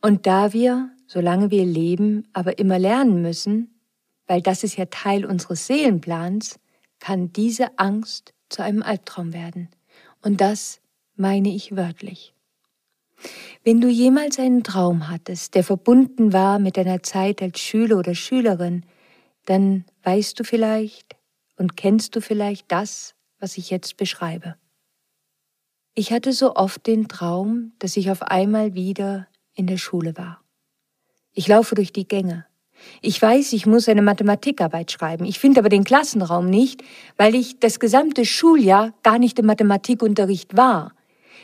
Und 0.00 0.26
da 0.26 0.52
wir, 0.52 0.90
solange 1.06 1.50
wir 1.50 1.64
leben, 1.64 2.28
aber 2.32 2.58
immer 2.58 2.78
lernen 2.78 3.22
müssen, 3.22 3.80
weil 4.26 4.42
das 4.42 4.62
ist 4.62 4.76
ja 4.76 4.86
Teil 4.86 5.24
unseres 5.24 5.66
Seelenplans, 5.66 6.58
kann 6.98 7.32
diese 7.32 7.78
Angst 7.78 8.34
zu 8.48 8.62
einem 8.62 8.82
Albtraum 8.82 9.32
werden. 9.32 9.68
Und 10.22 10.40
das 10.40 10.80
meine 11.14 11.48
ich 11.54 11.76
wörtlich. 11.76 12.34
Wenn 13.64 13.80
du 13.80 13.88
jemals 13.88 14.38
einen 14.38 14.62
Traum 14.62 15.08
hattest, 15.08 15.54
der 15.54 15.64
verbunden 15.64 16.32
war 16.32 16.58
mit 16.58 16.76
deiner 16.76 17.02
Zeit 17.02 17.42
als 17.42 17.60
Schüler 17.60 17.98
oder 17.98 18.14
Schülerin, 18.14 18.84
dann 19.46 19.84
weißt 20.02 20.38
du 20.38 20.44
vielleicht 20.44 21.16
und 21.56 21.76
kennst 21.76 22.14
du 22.16 22.20
vielleicht 22.20 22.70
das, 22.70 23.14
was 23.40 23.58
ich 23.58 23.70
jetzt 23.70 23.96
beschreibe. 23.96 24.56
Ich 25.94 26.12
hatte 26.12 26.32
so 26.32 26.54
oft 26.54 26.86
den 26.86 27.08
Traum, 27.08 27.72
dass 27.78 27.96
ich 27.96 28.10
auf 28.10 28.22
einmal 28.22 28.74
wieder 28.74 29.26
in 29.54 29.66
der 29.66 29.78
Schule 29.78 30.16
war. 30.16 30.40
Ich 31.32 31.48
laufe 31.48 31.74
durch 31.74 31.92
die 31.92 32.06
Gänge. 32.06 32.46
Ich 33.00 33.20
weiß, 33.20 33.52
ich 33.52 33.66
muss 33.66 33.88
eine 33.88 34.02
Mathematikarbeit 34.02 34.92
schreiben. 34.92 35.24
Ich 35.24 35.38
finde 35.38 35.60
aber 35.60 35.68
den 35.68 35.84
Klassenraum 35.84 36.48
nicht, 36.48 36.82
weil 37.16 37.34
ich 37.34 37.58
das 37.58 37.80
gesamte 37.80 38.24
Schuljahr 38.24 38.92
gar 39.02 39.18
nicht 39.18 39.38
im 39.38 39.46
Mathematikunterricht 39.46 40.56
war. 40.56 40.92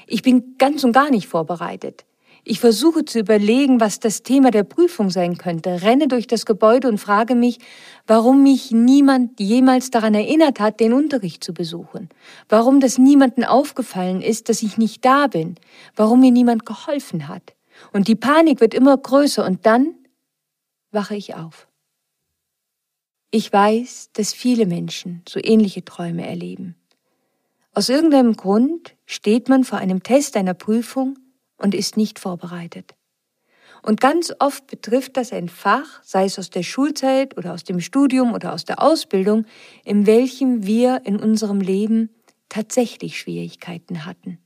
Ich 0.06 0.22
bin 0.22 0.56
ganz 0.58 0.84
und 0.84 0.92
gar 0.92 1.10
nicht 1.10 1.26
vorbereitet. 1.26 2.04
Ich 2.46 2.60
versuche 2.60 3.06
zu 3.06 3.20
überlegen, 3.20 3.80
was 3.80 4.00
das 4.00 4.22
Thema 4.22 4.50
der 4.50 4.64
Prüfung 4.64 5.08
sein 5.08 5.38
könnte, 5.38 5.80
renne 5.80 6.08
durch 6.08 6.26
das 6.26 6.44
Gebäude 6.44 6.88
und 6.88 6.98
frage 6.98 7.34
mich, 7.34 7.58
warum 8.06 8.42
mich 8.42 8.70
niemand 8.70 9.40
jemals 9.40 9.90
daran 9.90 10.14
erinnert 10.14 10.60
hat, 10.60 10.78
den 10.78 10.92
Unterricht 10.92 11.42
zu 11.42 11.54
besuchen, 11.54 12.10
warum 12.50 12.80
das 12.80 12.98
niemandem 12.98 13.44
aufgefallen 13.44 14.20
ist, 14.20 14.50
dass 14.50 14.62
ich 14.62 14.76
nicht 14.76 15.02
da 15.06 15.26
bin, 15.26 15.56
warum 15.96 16.20
mir 16.20 16.32
niemand 16.32 16.66
geholfen 16.66 17.28
hat. 17.28 17.54
Und 17.94 18.08
die 18.08 18.14
Panik 18.14 18.60
wird 18.60 18.74
immer 18.74 18.96
größer 18.96 19.44
und 19.46 19.64
dann 19.64 19.94
wache 20.90 21.16
ich 21.16 21.34
auf. 21.34 21.66
Ich 23.30 23.50
weiß, 23.50 24.10
dass 24.12 24.34
viele 24.34 24.66
Menschen 24.66 25.22
so 25.26 25.40
ähnliche 25.42 25.84
Träume 25.84 26.26
erleben. 26.26 26.76
Aus 27.76 27.88
irgendeinem 27.88 28.34
Grund 28.34 28.94
steht 29.04 29.48
man 29.48 29.64
vor 29.64 29.78
einem 29.78 30.04
Test 30.04 30.36
einer 30.36 30.54
Prüfung 30.54 31.18
und 31.56 31.74
ist 31.74 31.96
nicht 31.96 32.20
vorbereitet. 32.20 32.94
Und 33.82 34.00
ganz 34.00 34.32
oft 34.38 34.68
betrifft 34.68 35.16
das 35.16 35.32
ein 35.32 35.48
Fach, 35.48 36.00
sei 36.04 36.24
es 36.24 36.38
aus 36.38 36.50
der 36.50 36.62
Schulzeit 36.62 37.36
oder 37.36 37.52
aus 37.52 37.64
dem 37.64 37.80
Studium 37.80 38.32
oder 38.32 38.52
aus 38.52 38.64
der 38.64 38.80
Ausbildung, 38.80 39.44
in 39.84 40.06
welchem 40.06 40.64
wir 40.64 41.02
in 41.04 41.18
unserem 41.18 41.60
Leben 41.60 42.10
tatsächlich 42.48 43.18
Schwierigkeiten 43.18 44.06
hatten. 44.06 44.38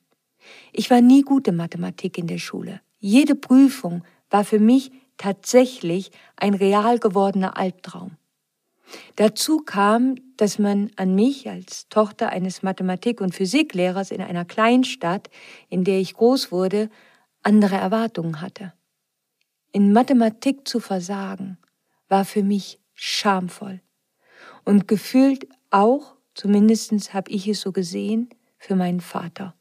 Ich 0.73 0.89
war 0.89 1.03
nie 1.03 1.21
gut 1.21 1.47
in 1.49 1.57
Mathematik 1.57 2.17
in 2.17 2.27
der 2.27 2.39
Schule. 2.39 2.81
Jede 2.99 3.35
Prüfung 3.35 4.05
war 4.31 4.45
für 4.45 4.59
mich 4.59 4.91
tatsächlich 5.19 6.11
ein 6.37 6.55
real 6.55 6.99
gewordener 6.99 7.59
Albtraum. 7.59 8.17
Dazu 9.17 9.59
kam, 9.59 10.17
dass 10.37 10.59
man 10.59 10.91
an 10.97 11.15
mich 11.15 11.49
als 11.49 11.89
Tochter 11.89 12.31
eines 12.31 12.63
Mathematik- 12.63 13.21
und 13.21 13.35
Physiklehrers 13.35 14.11
in 14.11 14.21
einer 14.21 14.45
Kleinstadt, 14.45 15.31
in 15.69 15.85
der 15.85 15.99
ich 15.99 16.15
groß 16.15 16.53
wurde, 16.53 16.89
andere 17.43 17.77
Erwartungen 17.77 18.41
hatte. 18.41 18.73
In 19.73 19.93
Mathematik 19.93 20.67
zu 20.67 20.81
versagen 20.81 21.59
war 22.09 22.25
für 22.25 22.43
mich 22.43 22.81
schamvoll 22.95 23.81
und 24.65 24.89
gefühlt 24.89 25.47
auch, 25.71 26.17
zumindest 26.35 27.13
habe 27.15 27.31
ich 27.31 27.47
es 27.49 27.61
so 27.61 27.73
gesehen, 27.73 28.31
für 28.59 28.75
meinen 28.75 29.01
Vater. 29.01 29.55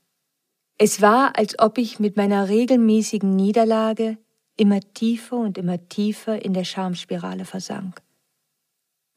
Es 0.78 1.02
war, 1.02 1.38
als 1.38 1.60
ob 1.60 1.78
ich 1.78 2.00
mit 2.00 2.18
meiner 2.18 2.50
regelmäßigen 2.50 3.36
Niederlage 3.36 4.18
immer 4.58 4.80
tiefer 4.94 5.38
und 5.38 5.58
immer 5.58 5.88
tiefer 5.88 6.44
in 6.44 6.54
der 6.54 6.64
Schamspirale 6.64 7.46
versank. 7.46 8.02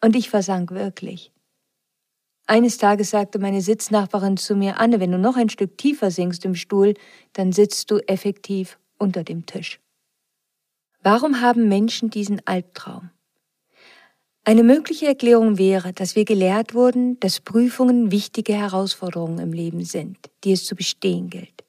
Und 0.02 0.16
ich 0.16 0.30
versank 0.30 0.70
wirklich. 0.70 1.32
Eines 2.46 2.78
Tages 2.78 3.10
sagte 3.10 3.38
meine 3.38 3.60
Sitznachbarin 3.60 4.36
zu 4.36 4.56
mir, 4.56 4.80
Anne, 4.80 4.98
wenn 4.98 5.12
du 5.12 5.18
noch 5.18 5.36
ein 5.36 5.50
Stück 5.50 5.78
tiefer 5.78 6.10
sinkst 6.10 6.44
im 6.44 6.54
Stuhl, 6.54 6.94
dann 7.32 7.52
sitzt 7.52 7.90
du 7.90 7.98
effektiv 8.08 8.78
unter 8.98 9.22
dem 9.22 9.46
Tisch. 9.46 9.78
Warum 11.02 11.40
haben 11.40 11.68
Menschen 11.68 12.10
diesen 12.10 12.44
Albtraum? 12.46 13.10
Eine 14.44 14.62
mögliche 14.62 15.06
Erklärung 15.06 15.58
wäre, 15.58 15.92
dass 15.92 16.16
wir 16.16 16.24
gelehrt 16.24 16.74
wurden, 16.74 17.20
dass 17.20 17.40
Prüfungen 17.40 18.10
wichtige 18.10 18.54
Herausforderungen 18.54 19.38
im 19.38 19.52
Leben 19.52 19.84
sind, 19.84 20.16
die 20.44 20.52
es 20.52 20.64
zu 20.64 20.74
bestehen 20.74 21.30
gilt. 21.30 21.64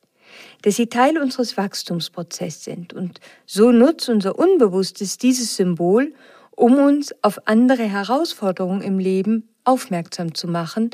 Dass 0.64 0.78
sie 0.78 0.88
Teil 0.88 1.18
unseres 1.18 1.58
Wachstumsprozesses 1.58 2.64
sind 2.64 2.94
und 2.94 3.20
so 3.46 3.72
nutzt 3.72 4.10
unser 4.10 4.40
Unbewusstes 4.40 5.18
dieses 5.18 5.56
Symbol, 5.58 6.14
um 6.56 6.76
uns 6.76 7.14
auf 7.22 7.48
andere 7.48 7.84
Herausforderungen 7.84 8.82
im 8.82 9.00
Leben 9.00 9.50
aufmerksam 9.64 10.34
zu 10.36 10.48
machen, 10.48 10.92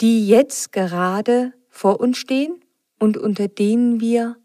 die 0.00 0.26
jetzt 0.26 0.72
gerade 0.72 1.52
vor 1.68 2.00
uns 2.00 2.18
stehen 2.18 2.60
und 2.98 3.16
unter 3.16 3.48
denen 3.48 4.00
wir 4.00 4.36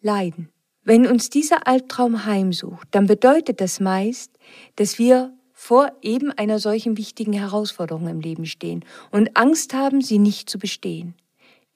leiden. 0.00 0.48
Wenn 0.82 1.06
uns 1.06 1.30
dieser 1.30 1.66
Albtraum 1.66 2.24
heimsucht, 2.24 2.88
dann 2.90 3.06
bedeutet 3.06 3.60
das 3.60 3.80
meist, 3.80 4.32
dass 4.76 4.98
wir 4.98 5.32
vor 5.52 5.92
eben 6.00 6.32
einer 6.32 6.58
solchen 6.58 6.96
wichtigen 6.96 7.34
Herausforderung 7.34 8.08
im 8.08 8.20
Leben 8.20 8.46
stehen 8.46 8.84
und 9.10 9.36
Angst 9.36 9.74
haben, 9.74 10.00
sie 10.00 10.18
nicht 10.18 10.48
zu 10.48 10.58
bestehen. 10.58 11.14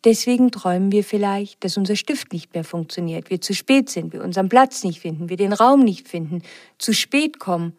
Deswegen 0.05 0.51
träumen 0.51 0.90
wir 0.90 1.05
vielleicht, 1.05 1.64
dass 1.64 1.77
unser 1.77 1.97
Stift 1.97 2.33
nicht 2.33 2.55
mehr 2.55 2.64
funktioniert, 2.64 3.31
wir 3.31 3.40
zu 3.40 3.55
spät 3.55 3.90
sind, 3.90 4.12
wir 4.12 4.23
unseren 4.23 4.49
Platz 4.49 4.85
nicht 4.85 5.01
finden, 5.01 5.29
wir 5.29 5.37
den 5.37 5.53
Raum 5.53 5.81
nicht 5.81 6.09
finden, 6.09 6.43
zu 6.79 6.93
spät 6.93 7.38
kommen 7.38 7.75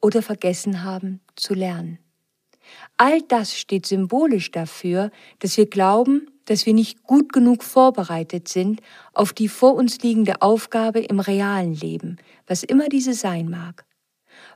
oder 0.00 0.22
vergessen 0.22 0.82
haben 0.82 1.20
zu 1.36 1.54
lernen. 1.54 1.98
All 2.96 3.22
das 3.22 3.56
steht 3.56 3.86
symbolisch 3.86 4.50
dafür, 4.50 5.10
dass 5.38 5.56
wir 5.56 5.66
glauben, 5.66 6.30
dass 6.44 6.66
wir 6.66 6.74
nicht 6.74 7.02
gut 7.02 7.32
genug 7.32 7.62
vorbereitet 7.62 8.48
sind 8.48 8.80
auf 9.12 9.32
die 9.32 9.48
vor 9.48 9.74
uns 9.74 10.02
liegende 10.02 10.42
Aufgabe 10.42 11.00
im 11.00 11.20
realen 11.20 11.74
Leben, 11.74 12.16
was 12.46 12.62
immer 12.62 12.88
diese 12.88 13.14
sein 13.14 13.48
mag. 13.48 13.84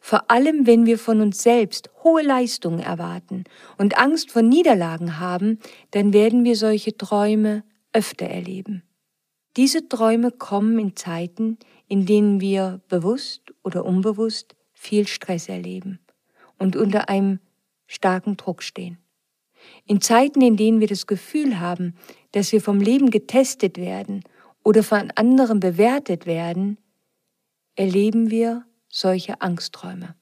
Vor 0.01 0.31
allem, 0.31 0.67
wenn 0.67 0.87
wir 0.87 0.99
von 0.99 1.21
uns 1.21 1.43
selbst 1.43 1.91
hohe 2.03 2.23
Leistungen 2.23 2.81
erwarten 2.81 3.45
und 3.79 3.99
Angst 3.99 4.31
vor 4.31 4.43
Niederlagen 4.43 5.19
haben, 5.19 5.59
dann 5.93 6.13
werden 6.13 6.45
wir 6.45 6.57
solche 6.57 6.97
Träume 6.97 7.65
öfter 7.93 8.27
erleben. 8.27 8.83
Diese 9.57 9.89
Träume 9.89 10.31
kommen 10.33 10.79
in 10.79 10.97
Zeiten, 10.97 11.59
in 11.87 12.07
denen 12.07 12.41
wir 12.41 12.81
bewusst 12.89 13.55
oder 13.63 13.85
unbewusst 13.85 14.57
viel 14.85 15.07
Stress 15.07 15.49
erleben 15.49 15.99
und 16.59 16.77
unter 16.77 17.09
einem 17.09 17.41
starken 17.87 18.37
Druck 18.37 18.63
stehen. 18.63 18.99
In 19.87 20.01
Zeiten, 20.01 20.43
in 20.43 20.57
denen 20.57 20.81
wir 20.81 20.89
das 20.89 21.07
Gefühl 21.07 21.59
haben, 21.59 21.95
dass 22.33 22.53
wir 22.53 22.61
vom 22.61 22.81
Leben 22.81 23.11
getestet 23.11 23.79
werden 23.79 24.23
oder 24.63 24.83
von 24.83 25.11
anderen 25.13 25.59
bewertet 25.61 26.27
werden, 26.27 26.79
erleben 27.77 28.31
wir 28.31 28.65
solche 28.89 29.41
Angstträume. 29.41 30.15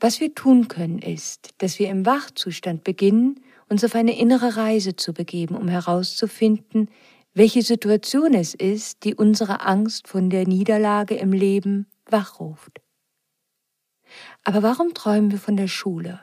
Was 0.00 0.20
wir 0.20 0.34
tun 0.34 0.68
können, 0.68 1.00
ist, 1.00 1.50
dass 1.58 1.78
wir 1.80 1.90
im 1.90 2.06
Wachzustand 2.06 2.84
beginnen, 2.84 3.40
uns 3.68 3.82
auf 3.84 3.94
eine 3.94 4.16
innere 4.16 4.56
Reise 4.56 4.94
zu 4.94 5.12
begeben, 5.12 5.56
um 5.56 5.68
herauszufinden, 5.68 6.88
welche 7.34 7.62
Situation 7.62 8.32
es 8.34 8.54
ist, 8.54 9.04
die 9.04 9.14
unsere 9.14 9.60
Angst 9.60 10.08
von 10.08 10.30
der 10.30 10.46
Niederlage 10.46 11.16
im 11.16 11.32
Leben 11.32 11.86
wachruft. 12.06 12.80
Aber 14.44 14.62
warum 14.62 14.94
träumen 14.94 15.30
wir 15.30 15.38
von 15.38 15.56
der 15.56 15.68
Schule? 15.68 16.20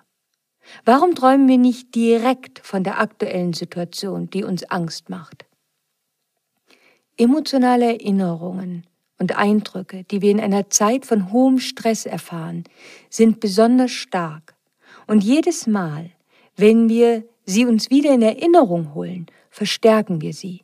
Warum 0.84 1.15
träumen 1.15 1.48
wir 1.48 1.58
nicht 1.58 1.93
direkt 1.93 2.60
von 2.60 2.84
der 2.84 3.00
aktuellen 3.00 3.54
Situation, 3.54 4.30
die 4.30 4.43
uns 4.43 4.63
Angst 4.63 5.10
macht? 5.10 5.45
Emotionale 7.17 7.86
Erinnerungen 7.86 8.86
und 9.19 9.38
Eindrücke, 9.38 10.04
die 10.06 10.21
wir 10.21 10.32
in 10.32 10.39
einer 10.39 10.69
Zeit 10.69 11.06
von 11.06 11.32
hohem 11.32 11.60
Stress 11.60 12.06
erfahren, 12.06 12.63
sind 13.10 13.39
besonders 13.39 13.91
stark. 13.91 14.56
Und 15.08 15.24
jedes 15.24 15.67
Mal, 15.67 16.12
wenn 16.56 16.89
wir 16.89 17.24
sie 17.45 17.65
uns 17.65 17.89
wieder 17.89 18.13
in 18.13 18.21
Erinnerung 18.21 18.93
holen, 18.93 19.28
verstärken 19.50 20.21
wir 20.21 20.34
sie. 20.34 20.63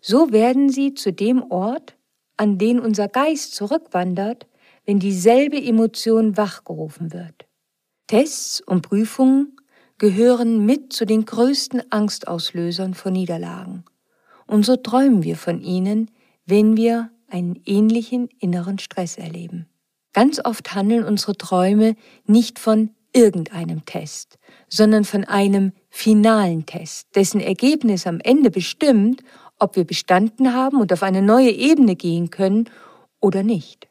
So 0.00 0.32
werden 0.32 0.70
sie 0.70 0.94
zu 0.94 1.12
dem 1.12 1.42
Ort, 1.50 1.96
an 2.36 2.58
den 2.58 2.78
unser 2.78 3.08
Geist 3.08 3.54
zurückwandert, 3.54 4.46
wenn 4.88 5.00
dieselbe 5.00 5.62
Emotion 5.62 6.38
wachgerufen 6.38 7.12
wird. 7.12 7.46
Tests 8.06 8.62
und 8.62 8.80
Prüfungen 8.80 9.54
gehören 9.98 10.64
mit 10.64 10.94
zu 10.94 11.04
den 11.04 11.26
größten 11.26 11.92
Angstauslösern 11.92 12.94
von 12.94 13.12
Niederlagen. 13.12 13.84
Und 14.46 14.64
so 14.64 14.76
träumen 14.76 15.22
wir 15.22 15.36
von 15.36 15.60
ihnen, 15.60 16.10
wenn 16.46 16.78
wir 16.78 17.10
einen 17.28 17.60
ähnlichen 17.66 18.30
inneren 18.40 18.78
Stress 18.78 19.18
erleben. 19.18 19.66
Ganz 20.14 20.42
oft 20.42 20.74
handeln 20.74 21.04
unsere 21.04 21.36
Träume 21.36 21.94
nicht 22.24 22.58
von 22.58 22.88
irgendeinem 23.12 23.84
Test, 23.84 24.38
sondern 24.70 25.04
von 25.04 25.24
einem 25.24 25.72
finalen 25.90 26.64
Test, 26.64 27.08
dessen 27.14 27.42
Ergebnis 27.42 28.06
am 28.06 28.20
Ende 28.20 28.50
bestimmt, 28.50 29.22
ob 29.58 29.76
wir 29.76 29.84
bestanden 29.84 30.54
haben 30.54 30.80
und 30.80 30.94
auf 30.94 31.02
eine 31.02 31.20
neue 31.20 31.50
Ebene 31.50 31.94
gehen 31.94 32.30
können 32.30 32.70
oder 33.20 33.42
nicht. 33.42 33.87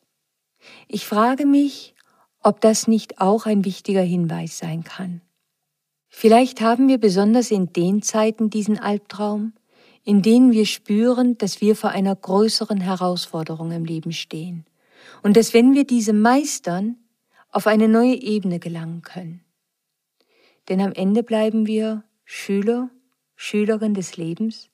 Ich 0.87 1.05
frage 1.05 1.45
mich, 1.45 1.95
ob 2.41 2.61
das 2.61 2.87
nicht 2.87 3.19
auch 3.19 3.45
ein 3.45 3.65
wichtiger 3.65 4.01
Hinweis 4.01 4.57
sein 4.57 4.83
kann. 4.83 5.21
Vielleicht 6.09 6.61
haben 6.61 6.87
wir 6.87 6.97
besonders 6.97 7.51
in 7.51 7.73
den 7.73 8.01
Zeiten 8.01 8.49
diesen 8.49 8.79
Albtraum, 8.79 9.53
in 10.03 10.21
denen 10.21 10.51
wir 10.51 10.65
spüren, 10.65 11.37
dass 11.37 11.59
wir 11.59 11.75
vor 11.75 11.89
einer 11.89 12.15
größeren 12.15 12.79
Herausforderung 12.79 13.71
im 13.71 13.83
Leben 13.83 14.13
stehen 14.13 14.65
und 15.23 15.35
dass 15.35 15.53
wenn 15.53 15.73
wir 15.73 15.85
diese 15.85 16.13
meistern, 16.13 16.97
auf 17.49 17.67
eine 17.67 17.87
neue 17.87 18.15
Ebene 18.15 18.59
gelangen 18.59 19.01
können. 19.01 19.43
Denn 20.69 20.81
am 20.81 20.91
Ende 20.91 21.23
bleiben 21.23 21.65
wir 21.65 22.03
Schüler, 22.25 22.89
Schülerin 23.35 23.93
des 23.93 24.17
Lebens 24.17 24.69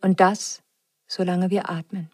und 0.00 0.20
das, 0.20 0.62
solange 1.06 1.50
wir 1.50 1.70
atmen. 1.70 2.10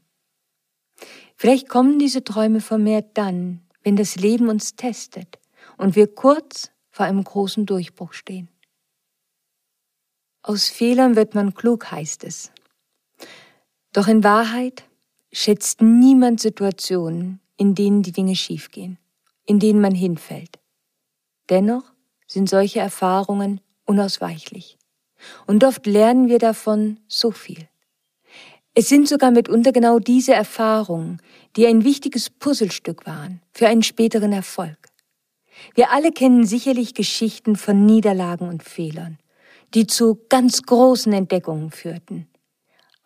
Vielleicht 1.41 1.69
kommen 1.69 2.01
diese 2.01 2.25
Träume 2.25 2.61
vermehrt 2.61 3.17
dann, 3.17 3.61
wenn 3.85 3.95
das 3.95 4.17
Leben 4.17 4.49
uns 4.49 4.75
testet 4.75 5.39
und 5.77 5.95
wir 5.95 6.13
kurz 6.13 6.73
vor 6.91 7.07
einem 7.07 7.23
großen 7.23 7.65
Durchbruch 7.65 8.13
stehen. 8.13 8.49
Aus 10.43 10.69
Fehlern 10.69 11.15
wird 11.15 11.37
man 11.37 11.55
klug, 11.55 11.93
heißt 11.93 12.25
es. 12.25 12.51
Doch 13.93 14.09
in 14.09 14.25
Wahrheit 14.25 14.83
schätzt 15.33 15.81
niemand 15.81 16.41
Situationen, 16.41 17.39
in 17.57 17.77
denen 17.77 18.03
die 18.03 18.13
Dinge 18.13 18.35
schiefgehen, 18.35 18.99
in 19.45 19.61
denen 19.61 19.81
man 19.81 19.95
hinfällt. 19.95 20.59
Dennoch 21.51 21.93
sind 22.27 22.51
solche 22.51 22.81
Erfahrungen 22.81 23.61
unausweichlich. 23.85 24.77
Und 25.47 25.63
oft 25.63 25.87
lernen 25.87 26.29
wir 26.29 26.41
davon 26.41 26.99
so 27.07 27.31
viel. 27.31 27.69
Es 28.81 28.89
sind 28.89 29.09
sogar 29.09 29.33
mitunter 29.33 29.73
genau 29.73 29.99
diese 29.99 30.35
Erfahrungen, 30.35 31.21
die 31.57 31.67
ein 31.67 31.83
wichtiges 31.83 32.31
Puzzlestück 32.31 33.09
waren 33.09 33.43
für 33.53 33.67
einen 33.67 33.83
späteren 33.83 34.33
Erfolg. 34.33 34.79
Wir 35.75 35.91
alle 35.91 36.13
kennen 36.13 36.47
sicherlich 36.47 36.95
Geschichten 36.95 37.57
von 37.57 37.85
Niederlagen 37.87 38.49
und 38.49 38.63
Fehlern, 38.63 39.19
die 39.75 39.89
zu 39.89 40.21
ganz 40.29 40.63
großen 40.63 41.13
Entdeckungen 41.13 41.73
führten. 41.73 42.29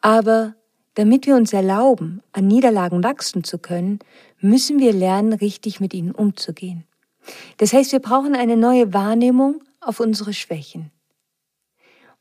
Aber 0.02 0.56
damit 0.92 1.26
wir 1.26 1.36
uns 1.36 1.54
erlauben, 1.54 2.20
an 2.32 2.48
Niederlagen 2.48 3.02
wachsen 3.02 3.42
zu 3.42 3.56
können, 3.56 4.00
müssen 4.40 4.78
wir 4.78 4.92
lernen, 4.92 5.32
richtig 5.32 5.80
mit 5.80 5.94
ihnen 5.94 6.12
umzugehen. 6.12 6.84
Das 7.56 7.72
heißt, 7.72 7.92
wir 7.92 8.00
brauchen 8.00 8.34
eine 8.34 8.58
neue 8.58 8.92
Wahrnehmung 8.92 9.62
auf 9.80 10.00
unsere 10.00 10.34
Schwächen. 10.34 10.92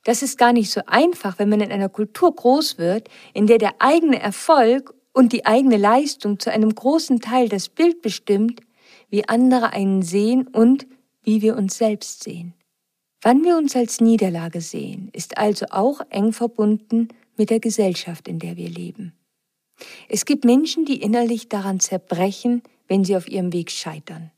Das 0.04 0.24
ist 0.24 0.38
gar 0.38 0.54
nicht 0.54 0.72
so 0.72 0.82
einfach, 0.88 1.38
wenn 1.38 1.50
man 1.50 1.62
in 1.62 1.72
einer 1.72 1.90
Kultur 1.90 2.34
groß 2.34 2.78
wird, 2.78 3.08
in 3.34 3.48
der 3.48 3.60
der 3.60 3.76
eigene 3.80 4.20
Erfolg 4.20 4.94
und 5.14 5.34
die 5.34 5.46
eigene 5.46 5.78
Leistung 5.78 6.40
zu 6.40 6.52
einem 6.52 6.74
großen 6.74 7.20
Teil 7.20 7.50
das 7.50 7.70
Bild 7.70 8.02
bestimmt, 8.02 8.62
wie 9.10 9.28
andere 9.28 9.74
einen 9.74 10.02
sehen 10.02 10.48
und 10.48 10.88
wie 11.22 11.42
wir 11.42 11.56
uns 11.56 11.78
selbst 11.78 12.24
sehen. 12.24 12.54
Wann 13.22 13.44
wir 13.44 13.58
uns 13.58 13.76
als 13.76 14.02
Niederlage 14.02 14.62
sehen, 14.62 15.10
ist 15.14 15.38
also 15.38 15.68
auch 15.70 16.02
eng 16.10 16.34
verbunden 16.34 17.10
mit 17.38 17.52
der 17.52 17.60
Gesellschaft, 17.60 18.28
in 18.28 18.40
der 18.40 18.58
wir 18.58 18.70
leben. 18.70 19.14
Es 20.10 20.26
gibt 20.26 20.46
Menschen, 20.46 20.86
die 20.86 21.02
innerlich 21.02 21.50
daran 21.50 21.80
zerbrechen, 21.80 22.64
wenn 22.88 23.04
sie 23.04 23.16
auf 23.16 23.28
ihrem 23.28 23.54
Weg 23.54 23.70
scheitern. 23.70 24.32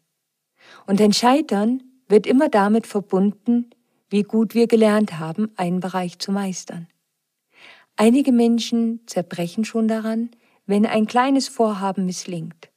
Und 0.85 1.01
ein 1.01 1.13
Scheitern 1.13 1.83
wird 2.07 2.27
immer 2.27 2.49
damit 2.49 2.87
verbunden, 2.87 3.69
wie 4.13 4.21
gut 4.21 4.53
wir 4.53 4.67
gelernt 4.67 5.17
haben, 5.17 5.51
einen 5.55 5.79
Bereich 5.79 6.19
zu 6.19 6.31
meistern. 6.31 6.87
Einige 7.95 8.31
Menschen 8.31 9.01
zerbrechen 9.07 9.65
schon 9.65 9.87
daran, 9.87 10.29
wenn 10.67 10.85
ein 10.85 11.07
kleines 11.07 11.47
Vorhaben 11.47 12.05
misslingt. 12.05 12.69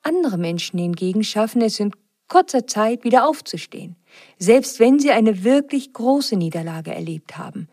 Andere 0.00 0.38
Menschen 0.38 0.78
hingegen 0.78 1.22
schaffen 1.22 1.60
es 1.60 1.78
in 1.80 1.92
kurzer 2.28 2.66
Zeit 2.66 3.04
wieder 3.04 3.28
aufzustehen, 3.28 3.96
selbst 4.38 4.80
wenn 4.80 4.98
sie 4.98 5.10
eine 5.10 5.44
wirklich 5.44 5.92
große 5.92 6.34
Niederlage 6.34 6.94
erlebt 6.94 7.36
haben, 7.36 7.68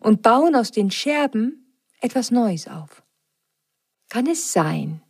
und 0.00 0.22
bauen 0.22 0.56
aus 0.56 0.72
den 0.72 0.90
Scherben 0.90 1.76
etwas 2.00 2.32
Neues 2.32 2.66
auf. 2.66 3.04
Kann 4.08 4.26
es 4.26 4.52
sein, 4.52 5.00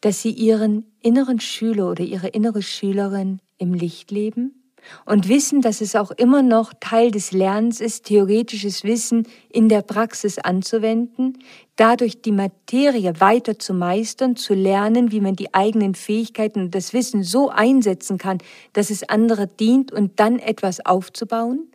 dass 0.00 0.22
Sie 0.22 0.30
Ihren 0.30 0.96
inneren 1.02 1.40
Schüler 1.40 1.90
oder 1.90 2.04
Ihre 2.04 2.28
innere 2.28 2.62
Schülerin 2.62 3.42
im 3.58 3.74
Licht 3.74 4.10
leben? 4.10 4.57
Und 5.04 5.28
wissen, 5.28 5.60
dass 5.60 5.80
es 5.80 5.96
auch 5.96 6.10
immer 6.12 6.42
noch 6.42 6.72
Teil 6.80 7.10
des 7.10 7.32
Lernens 7.32 7.80
ist, 7.80 8.06
theoretisches 8.06 8.84
Wissen 8.84 9.26
in 9.50 9.68
der 9.68 9.82
Praxis 9.82 10.38
anzuwenden, 10.38 11.38
dadurch 11.76 12.22
die 12.22 12.32
Materie 12.32 13.20
weiter 13.20 13.58
zu 13.58 13.74
meistern, 13.74 14.36
zu 14.36 14.54
lernen, 14.54 15.12
wie 15.12 15.20
man 15.20 15.36
die 15.36 15.54
eigenen 15.54 15.94
Fähigkeiten 15.94 16.60
und 16.60 16.74
das 16.74 16.92
Wissen 16.92 17.22
so 17.22 17.50
einsetzen 17.50 18.18
kann, 18.18 18.38
dass 18.72 18.90
es 18.90 19.08
andere 19.08 19.46
dient 19.46 19.92
und 19.92 20.20
dann 20.20 20.38
etwas 20.38 20.84
aufzubauen? 20.84 21.70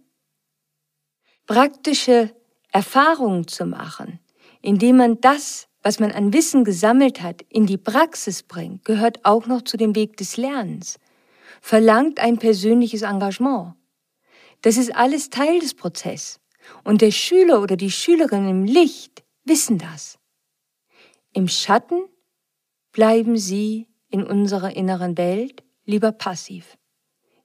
Praktische 1.45 2.31
Erfahrungen 2.71 3.47
zu 3.47 3.65
machen, 3.65 4.19
indem 4.61 4.97
man 4.97 5.21
das, 5.21 5.67
was 5.81 5.99
man 5.99 6.11
an 6.11 6.33
Wissen 6.33 6.63
gesammelt 6.63 7.21
hat, 7.21 7.41
in 7.49 7.65
die 7.65 7.77
Praxis 7.77 8.43
bringt, 8.43 8.85
gehört 8.85 9.25
auch 9.25 9.45
noch 9.45 9.61
zu 9.61 9.77
dem 9.77 9.95
Weg 9.95 10.17
des 10.17 10.37
Lernens 10.37 10.97
verlangt 11.63 12.19
ein 12.19 12.39
persönliches 12.39 13.03
Engagement. 13.03 13.75
Das 14.63 14.75
ist 14.75 14.93
alles 14.93 15.29
Teil 15.29 15.61
des 15.61 15.73
Prozesses. 15.73 16.41
Und 16.83 17.01
der 17.01 17.11
Schüler 17.11 17.61
oder 17.61 17.77
die 17.77 17.89
Schülerin 17.89 18.49
im 18.49 18.65
Licht 18.65 19.23
wissen 19.45 19.77
das. 19.77 20.19
Im 21.31 21.47
Schatten 21.47 22.03
bleiben 22.91 23.37
sie 23.37 23.87
in 24.09 24.23
unserer 24.25 24.75
inneren 24.75 25.17
Welt 25.17 25.63
lieber 25.85 26.11
passiv, 26.11 26.77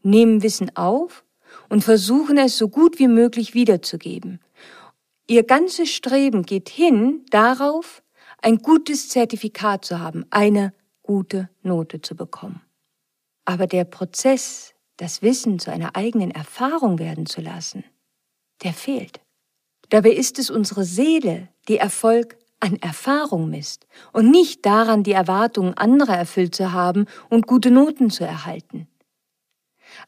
nehmen 0.02 0.42
Wissen 0.42 0.76
auf 0.76 1.24
und 1.68 1.84
versuchen 1.84 2.38
es 2.38 2.58
so 2.58 2.68
gut 2.68 2.98
wie 2.98 3.08
möglich 3.08 3.54
wiederzugeben. 3.54 4.40
Ihr 5.28 5.44
ganzes 5.44 5.90
Streben 5.90 6.42
geht 6.42 6.68
hin 6.68 7.24
darauf, 7.30 8.02
ein 8.42 8.58
gutes 8.58 9.10
Zertifikat 9.10 9.84
zu 9.84 10.00
haben, 10.00 10.26
eine 10.30 10.74
gute 11.02 11.50
Note 11.62 12.02
zu 12.02 12.16
bekommen. 12.16 12.67
Aber 13.48 13.66
der 13.66 13.84
Prozess, 13.84 14.74
das 14.98 15.22
Wissen 15.22 15.58
zu 15.58 15.72
einer 15.72 15.96
eigenen 15.96 16.30
Erfahrung 16.30 16.98
werden 16.98 17.24
zu 17.24 17.40
lassen, 17.40 17.82
der 18.62 18.74
fehlt. 18.74 19.20
Dabei 19.88 20.10
ist 20.10 20.38
es 20.38 20.50
unsere 20.50 20.84
Seele, 20.84 21.48
die 21.66 21.78
Erfolg 21.78 22.36
an 22.60 22.76
Erfahrung 22.76 23.48
misst 23.48 23.86
und 24.12 24.30
nicht 24.30 24.66
daran, 24.66 25.02
die 25.02 25.12
Erwartungen 25.12 25.72
anderer 25.78 26.14
erfüllt 26.18 26.54
zu 26.54 26.72
haben 26.72 27.06
und 27.30 27.46
gute 27.46 27.70
Noten 27.70 28.10
zu 28.10 28.22
erhalten. 28.22 28.86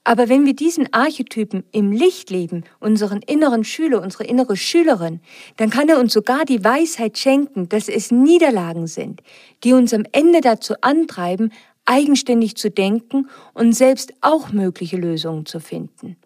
Aber 0.04 0.28
wenn 0.28 0.44
wir 0.44 0.54
diesen 0.54 0.92
Archetypen 0.92 1.64
im 1.72 1.92
Licht 1.92 2.28
leben, 2.28 2.64
unseren 2.78 3.22
inneren 3.22 3.64
Schüler, 3.64 4.02
unsere 4.02 4.24
innere 4.24 4.58
Schülerin, 4.58 5.20
dann 5.56 5.70
kann 5.70 5.88
er 5.88 5.98
uns 5.98 6.12
sogar 6.12 6.44
die 6.44 6.62
Weisheit 6.62 7.16
schenken, 7.16 7.70
dass 7.70 7.88
es 7.88 8.10
Niederlagen 8.10 8.86
sind, 8.86 9.22
die 9.64 9.72
uns 9.72 9.94
am 9.94 10.04
Ende 10.12 10.42
dazu 10.42 10.74
antreiben, 10.82 11.52
eigenständig 11.90 12.54
zu 12.54 12.70
denken 12.70 13.28
und 13.52 13.72
selbst 13.72 14.14
auch 14.20 14.52
mögliche 14.52 14.96
Lösungen 14.96 15.44
zu 15.44 15.58
finden. 15.58 16.16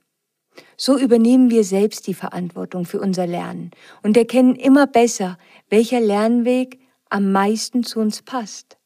So 0.77 0.99
übernehmen 0.99 1.51
wir 1.51 1.65
selbst 1.65 2.07
die 2.07 2.15
Verantwortung 2.15 2.85
für 2.85 3.01
unser 3.01 3.27
Lernen 3.27 3.71
und 4.03 4.17
erkennen 4.17 4.57
immer 4.57 4.87
besser, 4.87 5.39
welcher 5.71 6.01
Lernweg 6.01 6.79
am 7.09 7.33
meisten 7.33 7.83
zu 7.83 7.99
uns 7.99 8.21
passt, 8.23 8.77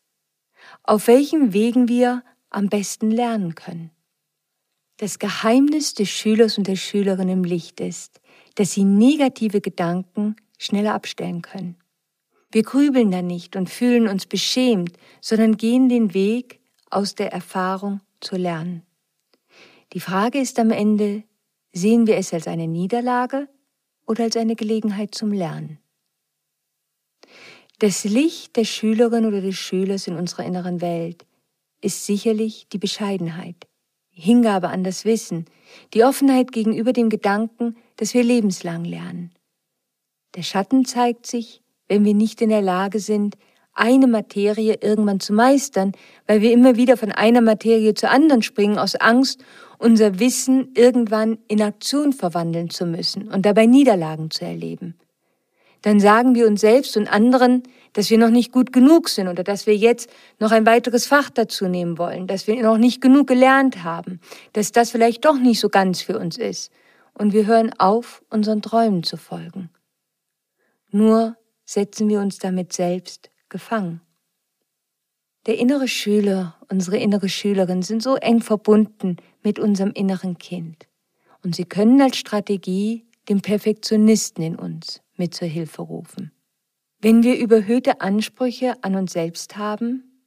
auf 0.85 1.09
welchen 1.09 1.53
Wegen 1.53 1.89
wir 1.89 2.23
am 2.49 2.69
besten 2.69 3.11
lernen 3.11 3.57
können. 3.57 3.91
Das 4.99 5.19
Geheimnis 5.19 5.95
des 5.95 6.09
Schülers 6.09 6.59
und 6.59 6.69
der 6.69 6.77
Schülerin 6.77 7.29
im 7.29 7.45
Licht 7.45 7.81
ist, 7.81 8.21
dass 8.55 8.73
sie 8.73 8.85
negative 8.85 9.61
Gedanken 9.61 10.37
schneller 10.59 10.95
abstellen 10.95 11.43
können. 11.43 11.77
Wir 12.51 12.63
grübeln 12.63 13.11
da 13.11 13.21
nicht 13.21 13.57
und 13.57 13.69
fühlen 13.69 14.09
uns 14.09 14.27
beschämt, 14.27 14.97
sondern 15.21 15.57
gehen 15.57 15.89
den 15.89 16.15
Weg, 16.15 16.61
aus 16.91 17.15
der 17.15 17.33
Erfahrung 17.33 18.01
zu 18.21 18.37
lernen. 18.37 18.83
Die 19.93 20.01
Frage 20.01 20.39
ist 20.39 20.59
am 20.59 20.71
Ende, 20.71 21.25
sehen 21.73 22.07
wir 22.07 22.17
es 22.17 22.33
als 22.33 22.47
eine 22.47 22.69
Niederlage 22.69 23.49
oder 24.07 24.25
als 24.25 24.37
eine 24.37 24.57
Gelegenheit 24.57 25.15
zum 25.15 25.33
Lernen? 25.33 25.79
Das 27.79 28.05
Licht 28.05 28.57
der 28.57 28.65
Schülerin 28.65 29.25
oder 29.25 29.41
des 29.41 29.57
Schülers 29.57 30.09
in 30.09 30.17
unserer 30.17 30.45
inneren 30.45 30.81
Welt 30.81 31.25
ist 31.81 32.07
sicherlich 32.07 32.69
die 32.69 32.79
Bescheidenheit, 32.79 33.69
die 34.17 34.21
Hingabe 34.21 34.69
an 34.69 34.83
das 34.83 35.05
Wissen, 35.05 35.45
die 35.95 36.03
Offenheit 36.03 36.51
gegenüber 36.51 36.93
dem 36.93 37.09
Gedanken, 37.09 37.77
dass 37.97 38.15
wir 38.15 38.25
lebenslang 38.25 38.85
lernen. 38.85 39.33
Der 40.35 40.43
Schatten 40.43 40.85
zeigt 40.85 41.27
sich, 41.27 41.63
wenn 41.87 42.05
wir 42.05 42.15
nicht 42.15 42.43
in 42.43 42.51
der 42.51 42.63
Lage 42.63 43.01
sind, 43.01 43.37
eine 43.79 44.07
Materie 44.07 44.79
irgendwann 44.81 45.21
zu 45.21 45.33
meistern, 45.33 45.93
weil 46.27 46.41
wir 46.41 46.53
immer 46.53 46.77
wieder 46.77 46.97
von 46.97 47.13
einer 47.13 47.41
Materie 47.41 47.95
zur 47.95 48.11
anderen 48.11 48.43
springen 48.43 48.79
aus 48.79 48.95
Angst, 48.97 49.43
unser 49.79 50.19
Wissen 50.19 50.73
irgendwann 50.75 51.39
in 51.49 51.63
Aktion 51.63 52.13
verwandeln 52.13 52.71
zu 52.71 52.87
müssen 52.87 53.29
und 53.29 53.47
dabei 53.47 53.67
Niederlagen 53.67 54.31
zu 54.31 54.45
erleben. 54.45 54.99
Dann 55.83 56.01
sagen 56.01 56.35
wir 56.35 56.47
uns 56.47 56.61
selbst 56.61 56.97
und 56.97 57.07
anderen, 57.07 57.63
dass 57.93 58.11
wir 58.11 58.19
noch 58.19 58.31
nicht 58.31 58.53
gut 58.53 58.73
genug 58.73 59.09
sind 59.09 59.29
oder 59.29 59.45
dass 59.45 59.67
wir 59.67 59.77
jetzt 59.77 60.11
noch 60.41 60.51
ein 60.51 60.67
weiteres 60.67 61.07
Fach 61.07 61.31
dazu 61.31 61.69
nehmen 61.69 61.99
wollen, 61.99 62.27
dass 62.27 62.47
wir 62.47 62.61
noch 62.63 62.79
nicht 62.79 63.01
genug 63.01 63.29
gelernt 63.29 63.85
haben, 63.85 64.21
dass 64.53 64.73
das 64.73 64.91
vielleicht 64.91 65.25
doch 65.25 65.39
nicht 65.39 65.61
so 65.61 65.69
ganz 65.69 66.03
für 66.03 66.19
uns 66.19 66.37
ist. 66.37 66.73
Und 67.15 67.33
wir 67.33 67.47
hören 67.47 67.73
auf, 67.79 68.23
unseren 68.31 68.63
Träumen 68.63 69.03
zu 69.03 69.17
folgen. 69.17 69.71
Nur 70.91 71.37
setzen 71.65 72.09
wir 72.09 72.21
uns 72.21 72.39
damit 72.39 72.73
selbst 72.73 73.31
gefangen. 73.49 74.01
Der 75.47 75.59
innere 75.59 75.89
Schüler, 75.89 76.57
unsere 76.69 76.99
innere 76.99 77.29
Schülerin 77.29 77.83
sind 77.83 78.03
so 78.03 78.17
eng 78.17 78.41
verbunden 78.41 79.17
mit 79.43 79.59
unserem 79.59 79.93
inneren 79.93 80.39
Kind. 80.39 80.87
Und 81.43 81.55
sie 81.55 81.65
können 81.65 82.01
als 82.03 82.19
Strategie 82.19 83.07
den 83.29 83.41
Perfektionisten 83.41 84.43
in 84.43 84.57
uns 84.57 85.01
mit 85.17 85.35
zur 85.35 85.49
Hilfe 85.49 85.83
rufen. 85.83 86.33
Wenn 87.01 87.23
wir 87.23 87.39
überhöhte 87.39 88.01
Ansprüche 88.01 88.83
an 88.83 88.97
uns 88.97 89.13
selbst 89.13 89.57
haben, 89.57 90.27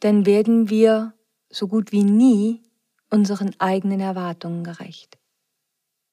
dann 0.00 0.26
werden 0.26 0.68
wir 0.68 1.14
so 1.50 1.68
gut 1.68 1.92
wie 1.92 2.02
nie 2.02 2.62
unseren 3.10 3.54
eigenen 3.60 4.00
Erwartungen 4.00 4.64
gerecht. 4.64 5.18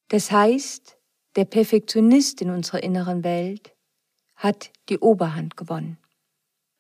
Das 0.10 0.32
heißt, 0.32 0.98
der 1.36 1.46
Perfektionist 1.46 2.42
in 2.42 2.52
unserer 2.52 2.84
inneren 2.84 3.24
Welt 3.24 3.76
hat 4.36 4.72
die 4.90 5.00
Oberhand 5.00 5.58
gewonnen. 5.58 5.98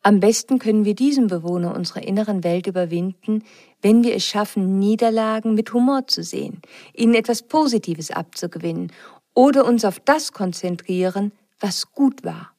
Am 0.03 0.19
besten 0.19 0.57
können 0.57 0.83
wir 0.83 0.95
diesen 0.95 1.27
Bewohner 1.27 1.75
unserer 1.75 2.01
inneren 2.01 2.43
Welt 2.43 2.65
überwinden, 2.65 3.43
wenn 3.81 4.03
wir 4.03 4.15
es 4.15 4.25
schaffen, 4.25 4.79
Niederlagen 4.79 5.53
mit 5.53 5.73
Humor 5.73 6.07
zu 6.07 6.23
sehen, 6.23 6.61
ihnen 6.93 7.13
etwas 7.13 7.43
Positives 7.43 8.09
abzugewinnen 8.09 8.91
oder 9.35 9.65
uns 9.65 9.85
auf 9.85 9.99
das 9.99 10.31
konzentrieren, 10.31 11.31
was 11.59 11.91
gut 11.91 12.23
war. 12.23 12.55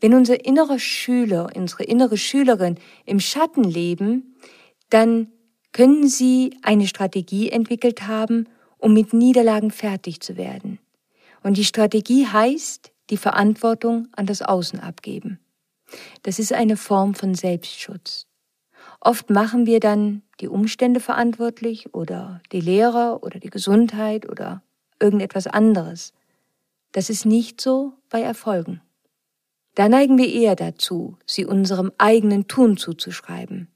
Wenn 0.00 0.14
unser 0.14 0.44
innerer 0.44 0.78
Schüler, 0.78 1.50
unsere 1.54 1.84
innere 1.84 2.16
Schülerin 2.16 2.78
im 3.06 3.18
Schatten 3.18 3.64
leben, 3.64 4.36
dann 4.88 5.28
können 5.72 6.08
sie 6.08 6.56
eine 6.62 6.86
Strategie 6.86 7.50
entwickelt 7.50 8.06
haben, 8.06 8.48
um 8.78 8.94
mit 8.94 9.12
Niederlagen 9.12 9.70
fertig 9.70 10.20
zu 10.20 10.36
werden. 10.36 10.78
Und 11.42 11.56
die 11.56 11.64
Strategie 11.64 12.26
heißt, 12.26 12.92
die 13.10 13.16
Verantwortung 13.16 14.08
an 14.12 14.26
das 14.26 14.42
Außen 14.42 14.80
abgeben. 14.80 15.40
Das 16.22 16.38
ist 16.38 16.52
eine 16.52 16.76
Form 16.76 17.14
von 17.14 17.34
Selbstschutz. 17.34 18.26
Oft 19.00 19.30
machen 19.30 19.66
wir 19.66 19.80
dann 19.80 20.22
die 20.40 20.48
Umstände 20.48 21.00
verantwortlich 21.00 21.94
oder 21.94 22.40
die 22.52 22.60
Lehrer 22.60 23.22
oder 23.22 23.38
die 23.38 23.50
Gesundheit 23.50 24.28
oder 24.28 24.62
irgendetwas 25.00 25.46
anderes. 25.46 26.12
Das 26.92 27.08
ist 27.08 27.24
nicht 27.24 27.60
so 27.60 27.94
bei 28.08 28.20
Erfolgen. 28.20 28.80
Da 29.74 29.88
neigen 29.88 30.18
wir 30.18 30.28
eher 30.28 30.56
dazu, 30.56 31.16
sie 31.24 31.46
unserem 31.46 31.92
eigenen 31.96 32.48
Tun 32.48 32.76
zuzuschreiben. 32.76 33.68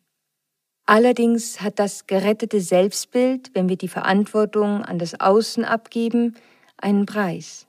Allerdings 0.86 1.62
hat 1.62 1.78
das 1.78 2.06
gerettete 2.06 2.60
Selbstbild, 2.60 3.50
wenn 3.54 3.68
wir 3.68 3.76
die 3.76 3.88
Verantwortung 3.88 4.82
an 4.82 4.98
das 4.98 5.18
Außen 5.18 5.64
abgeben, 5.64 6.34
einen 6.76 7.06
Preis. 7.06 7.66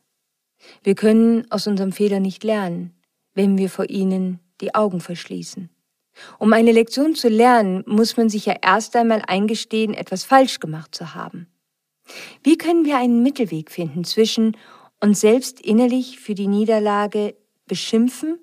Wir 0.84 0.96
können 0.96 1.50
aus 1.52 1.68
unserem 1.68 1.92
Fehler 1.92 2.20
nicht 2.20 2.44
lernen, 2.44 2.94
wenn 3.36 3.58
wir 3.58 3.70
vor 3.70 3.90
ihnen 3.90 4.40
die 4.62 4.74
Augen 4.74 5.02
verschließen. 5.02 5.70
Um 6.40 6.54
eine 6.54 6.72
Lektion 6.72 7.14
zu 7.14 7.28
lernen, 7.28 7.84
muss 7.86 8.18
man 8.18 8.30
sich 8.30 8.46
ja 8.46 8.56
erst 8.62 8.96
einmal 8.96 9.22
eingestehen, 9.28 9.94
etwas 9.94 10.24
falsch 10.24 10.60
gemacht 10.60 10.96
zu 10.96 11.14
haben. 11.14 11.48
Wie 12.44 12.58
können 12.58 12.86
wir 12.86 12.98
einen 12.98 13.22
Mittelweg 13.22 13.70
finden 13.70 14.04
zwischen 14.04 14.56
uns 15.02 15.20
selbst 15.20 15.60
innerlich 15.60 16.20
für 16.20 16.36
die 16.36 16.48
Niederlage 16.48 17.36
beschimpfen 17.68 18.40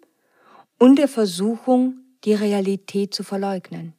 und 0.78 0.96
der 0.98 1.08
Versuchung, 1.08 1.98
die 2.24 2.34
Realität 2.34 3.14
zu 3.14 3.22
verleugnen? 3.22 3.94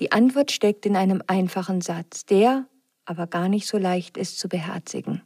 Die 0.00 0.10
Antwort 0.10 0.50
steckt 0.50 0.84
in 0.86 0.96
einem 0.96 1.22
einfachen 1.26 1.80
Satz, 1.80 2.24
der 2.24 2.66
aber 3.04 3.26
gar 3.26 3.48
nicht 3.48 3.68
so 3.68 3.78
leicht 3.78 4.16
ist 4.16 4.38
zu 4.38 4.48
beherzigen. 4.48 5.22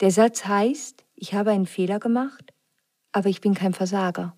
Der 0.00 0.10
Satz 0.10 0.44
heißt, 0.44 1.04
ich 1.14 1.34
habe 1.34 1.50
einen 1.50 1.66
Fehler 1.66 1.98
gemacht, 1.98 2.52
aber 3.12 3.28
ich 3.28 3.40
bin 3.40 3.54
kein 3.54 3.74
Versager. 3.74 4.36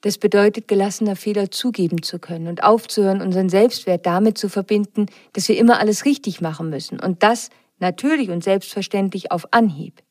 Das 0.00 0.18
bedeutet, 0.18 0.68
gelassener 0.68 1.16
Fehler 1.16 1.50
zugeben 1.50 2.02
zu 2.02 2.20
können 2.20 2.46
und 2.46 2.62
aufzuhören, 2.62 3.20
unseren 3.20 3.48
Selbstwert 3.48 4.06
damit 4.06 4.38
zu 4.38 4.48
verbinden, 4.48 5.06
dass 5.32 5.48
wir 5.48 5.58
immer 5.58 5.80
alles 5.80 6.04
richtig 6.04 6.40
machen 6.40 6.70
müssen 6.70 7.00
und 7.00 7.22
das 7.22 7.50
natürlich 7.80 8.30
und 8.30 8.44
selbstverständlich 8.44 9.32
auf 9.32 9.52
Anhieb. 9.52 10.02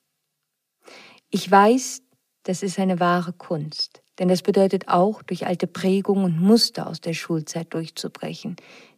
Ich 1.29 1.49
weiß, 1.49 2.01
das 2.43 2.63
ist 2.63 2.79
eine 2.79 2.99
wahre 2.99 3.31
Kunst, 3.31 4.01
denn 4.19 4.27
das 4.27 4.41
bedeutet 4.41 4.89
auch, 4.89 5.21
durch 5.21 5.45
alte 5.45 5.67
Prägungen 5.67 6.25
und 6.25 6.41
Muster 6.41 6.87
aus 6.87 6.99
der 6.99 7.13
Schulzeit 7.13 7.73
durchzubrechen, 7.73 8.57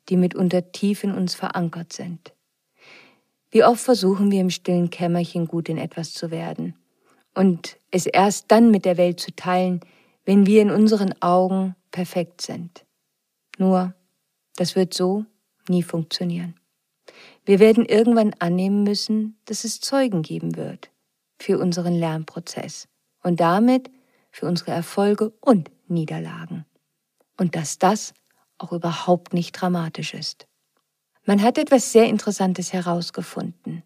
die 0.10 0.18
mitunter 0.18 0.72
tief 0.72 1.04
in 1.04 1.12
uns 1.12 1.36
verankert 1.36 1.94
sind. 1.94 2.34
Wie 3.52 3.64
oft 3.64 3.84
versuchen 3.84 4.32
wir 4.32 4.42
im 4.42 4.50
stillen 4.50 4.90
Kämmerchen 4.90 5.48
gut 5.48 5.70
in 5.70 5.78
etwas 5.78 6.14
zu 6.14 6.32
werden 6.32 6.79
und 7.40 7.78
es 7.90 8.06
erst 8.06 8.52
dann 8.52 8.70
mit 8.70 8.84
der 8.84 8.98
Welt 8.98 9.22
zu 9.22 9.34
teilen, 9.34 9.80
wenn 10.26 10.46
wir 10.46 10.62
in 10.62 10.72
unseren 10.72 11.14
Augen 11.22 11.74
perfekt 11.90 12.42
sind. 12.42 12.86
Nur, 13.58 13.94
das 14.58 14.76
wird 14.76 14.94
so 14.94 15.24
nie 15.70 15.82
funktionieren. 15.82 16.56
Wir 17.46 17.60
werden 17.60 17.86
irgendwann 17.86 18.36
annehmen 18.40 18.84
müssen, 18.84 19.40
dass 19.46 19.64
es 19.64 19.80
Zeugen 19.80 20.22
geben 20.22 20.58
wird 20.58 20.92
für 21.40 21.60
unseren 21.60 21.94
Lernprozess 21.94 22.90
und 23.24 23.40
damit 23.40 23.90
für 24.32 24.46
unsere 24.46 24.72
Erfolge 24.72 25.32
und 25.40 25.72
Niederlagen. 25.88 26.66
Und 27.38 27.56
dass 27.56 27.80
das 27.80 28.14
auch 28.58 28.74
überhaupt 28.74 29.34
nicht 29.34 29.54
dramatisch 29.54 30.14
ist. 30.14 30.46
Man 31.24 31.42
hat 31.42 31.58
etwas 31.58 31.94
sehr 31.94 32.08
Interessantes 32.08 32.74
herausgefunden. 32.74 33.84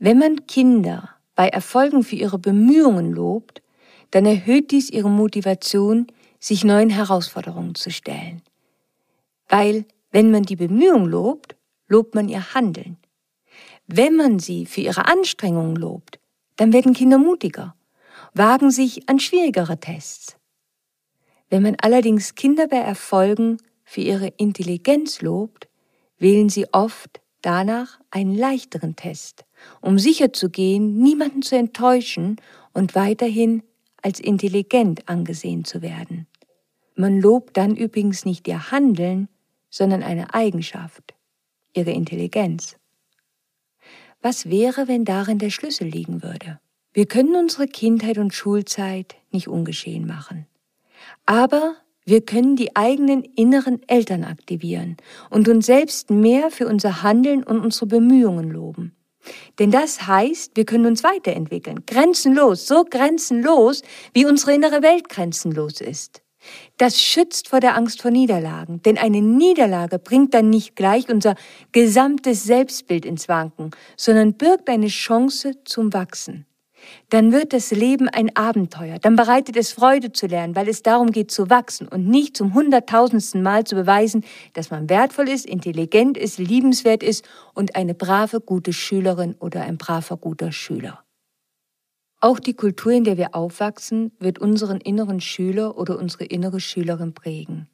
Wenn 0.00 0.18
man 0.18 0.46
Kinder 0.48 1.10
bei 1.38 1.46
Erfolgen 1.50 2.02
für 2.02 2.16
ihre 2.16 2.36
Bemühungen 2.36 3.12
lobt, 3.12 3.62
dann 4.10 4.26
erhöht 4.26 4.72
dies 4.72 4.90
ihre 4.90 5.08
Motivation, 5.08 6.08
sich 6.40 6.64
neuen 6.64 6.90
Herausforderungen 6.90 7.76
zu 7.76 7.92
stellen. 7.92 8.42
Weil, 9.48 9.84
wenn 10.10 10.32
man 10.32 10.42
die 10.42 10.56
Bemühung 10.56 11.06
lobt, 11.06 11.54
lobt 11.86 12.16
man 12.16 12.28
ihr 12.28 12.54
Handeln. 12.54 12.96
Wenn 13.86 14.16
man 14.16 14.40
sie 14.40 14.66
für 14.66 14.80
ihre 14.80 15.06
Anstrengungen 15.06 15.76
lobt, 15.76 16.18
dann 16.56 16.72
werden 16.72 16.92
Kinder 16.92 17.18
mutiger, 17.18 17.76
wagen 18.34 18.72
sich 18.72 19.08
an 19.08 19.20
schwierigere 19.20 19.78
Tests. 19.78 20.36
Wenn 21.50 21.62
man 21.62 21.76
allerdings 21.80 22.34
Kinder 22.34 22.66
bei 22.66 22.78
Erfolgen 22.78 23.58
für 23.84 24.00
ihre 24.00 24.26
Intelligenz 24.38 25.22
lobt, 25.22 25.68
wählen 26.18 26.48
sie 26.48 26.66
oft 26.72 27.20
danach 27.42 28.00
einen 28.10 28.34
leichteren 28.34 28.96
Test, 28.96 29.44
um 29.80 29.98
sicherzugehen, 29.98 30.98
niemanden 30.98 31.42
zu 31.42 31.56
enttäuschen 31.56 32.36
und 32.72 32.94
weiterhin 32.94 33.62
als 34.02 34.20
intelligent 34.20 35.08
angesehen 35.08 35.64
zu 35.64 35.82
werden. 35.82 36.26
Man 36.94 37.20
lobt 37.20 37.56
dann 37.56 37.76
übrigens 37.76 38.24
nicht 38.24 38.48
ihr 38.48 38.70
Handeln, 38.70 39.28
sondern 39.70 40.02
eine 40.02 40.34
Eigenschaft, 40.34 41.14
ihre 41.74 41.92
Intelligenz. 41.92 42.76
Was 44.20 44.50
wäre, 44.50 44.88
wenn 44.88 45.04
darin 45.04 45.38
der 45.38 45.50
Schlüssel 45.50 45.86
liegen 45.86 46.22
würde? 46.22 46.58
Wir 46.92 47.06
können 47.06 47.36
unsere 47.36 47.68
Kindheit 47.68 48.18
und 48.18 48.34
Schulzeit 48.34 49.16
nicht 49.30 49.46
ungeschehen 49.46 50.06
machen. 50.06 50.46
Aber 51.26 51.76
wir 52.04 52.24
können 52.24 52.56
die 52.56 52.74
eigenen 52.74 53.22
inneren 53.22 53.80
Eltern 53.86 54.24
aktivieren 54.24 54.96
und 55.30 55.48
uns 55.48 55.66
selbst 55.66 56.10
mehr 56.10 56.50
für 56.50 56.66
unser 56.66 57.02
Handeln 57.02 57.44
und 57.44 57.60
unsere 57.60 57.86
Bemühungen 57.86 58.50
loben. 58.50 58.96
Denn 59.58 59.70
das 59.70 60.06
heißt, 60.06 60.52
wir 60.56 60.64
können 60.64 60.86
uns 60.86 61.04
weiterentwickeln, 61.04 61.84
grenzenlos, 61.86 62.66
so 62.66 62.84
grenzenlos, 62.84 63.82
wie 64.12 64.26
unsere 64.26 64.54
innere 64.54 64.82
Welt 64.82 65.08
grenzenlos 65.08 65.80
ist. 65.80 66.22
Das 66.76 67.00
schützt 67.00 67.48
vor 67.48 67.60
der 67.60 67.76
Angst 67.76 68.02
vor 68.02 68.10
Niederlagen, 68.10 68.80
denn 68.82 68.96
eine 68.96 69.20
Niederlage 69.20 69.98
bringt 69.98 70.34
dann 70.34 70.50
nicht 70.50 70.76
gleich 70.76 71.08
unser 71.08 71.34
gesamtes 71.72 72.44
Selbstbild 72.44 73.04
ins 73.04 73.28
Wanken, 73.28 73.72
sondern 73.96 74.34
birgt 74.34 74.68
eine 74.68 74.88
Chance 74.88 75.52
zum 75.64 75.92
Wachsen 75.92 76.47
dann 77.10 77.32
wird 77.32 77.52
das 77.52 77.70
Leben 77.70 78.08
ein 78.08 78.34
Abenteuer. 78.36 78.98
Dann 78.98 79.16
bereitet 79.16 79.56
es 79.56 79.72
Freude 79.72 80.12
zu 80.12 80.26
lernen, 80.26 80.56
weil 80.56 80.68
es 80.68 80.82
darum 80.82 81.10
geht 81.10 81.30
zu 81.30 81.50
wachsen 81.50 81.88
und 81.88 82.06
nicht 82.06 82.36
zum 82.36 82.54
hunderttausendsten 82.54 83.42
Mal 83.42 83.64
zu 83.64 83.74
beweisen, 83.74 84.24
dass 84.52 84.70
man 84.70 84.88
wertvoll 84.88 85.28
ist, 85.28 85.46
intelligent 85.46 86.16
ist, 86.16 86.38
liebenswert 86.38 87.02
ist 87.02 87.28
und 87.54 87.76
eine 87.76 87.94
brave, 87.94 88.40
gute 88.40 88.72
Schülerin 88.72 89.34
oder 89.38 89.62
ein 89.62 89.78
braver, 89.78 90.16
guter 90.16 90.52
Schüler. 90.52 91.02
Auch 92.20 92.40
die 92.40 92.54
Kultur, 92.54 92.92
in 92.92 93.04
der 93.04 93.16
wir 93.16 93.34
aufwachsen, 93.34 94.10
wird 94.18 94.40
unseren 94.40 94.80
inneren 94.80 95.20
Schüler 95.20 95.78
oder 95.78 95.98
unsere 95.98 96.24
innere 96.24 96.58
Schülerin 96.58 97.14
prägen. 97.14 97.68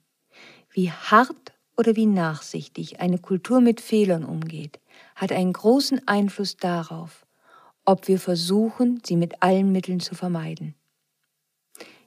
Wie 0.70 0.90
hart 0.90 1.54
oder 1.76 1.96
wie 1.96 2.06
nachsichtig 2.06 3.00
eine 3.00 3.18
Kultur 3.18 3.60
mit 3.60 3.80
Fehlern 3.80 4.24
umgeht, 4.24 4.80
hat 5.16 5.32
einen 5.32 5.52
großen 5.52 6.06
Einfluss 6.06 6.56
darauf, 6.56 7.23
ob 7.84 8.08
wir 8.08 8.18
versuchen, 8.18 9.00
sie 9.04 9.16
mit 9.16 9.42
allen 9.42 9.72
Mitteln 9.72 10.00
zu 10.00 10.14
vermeiden. 10.14 10.74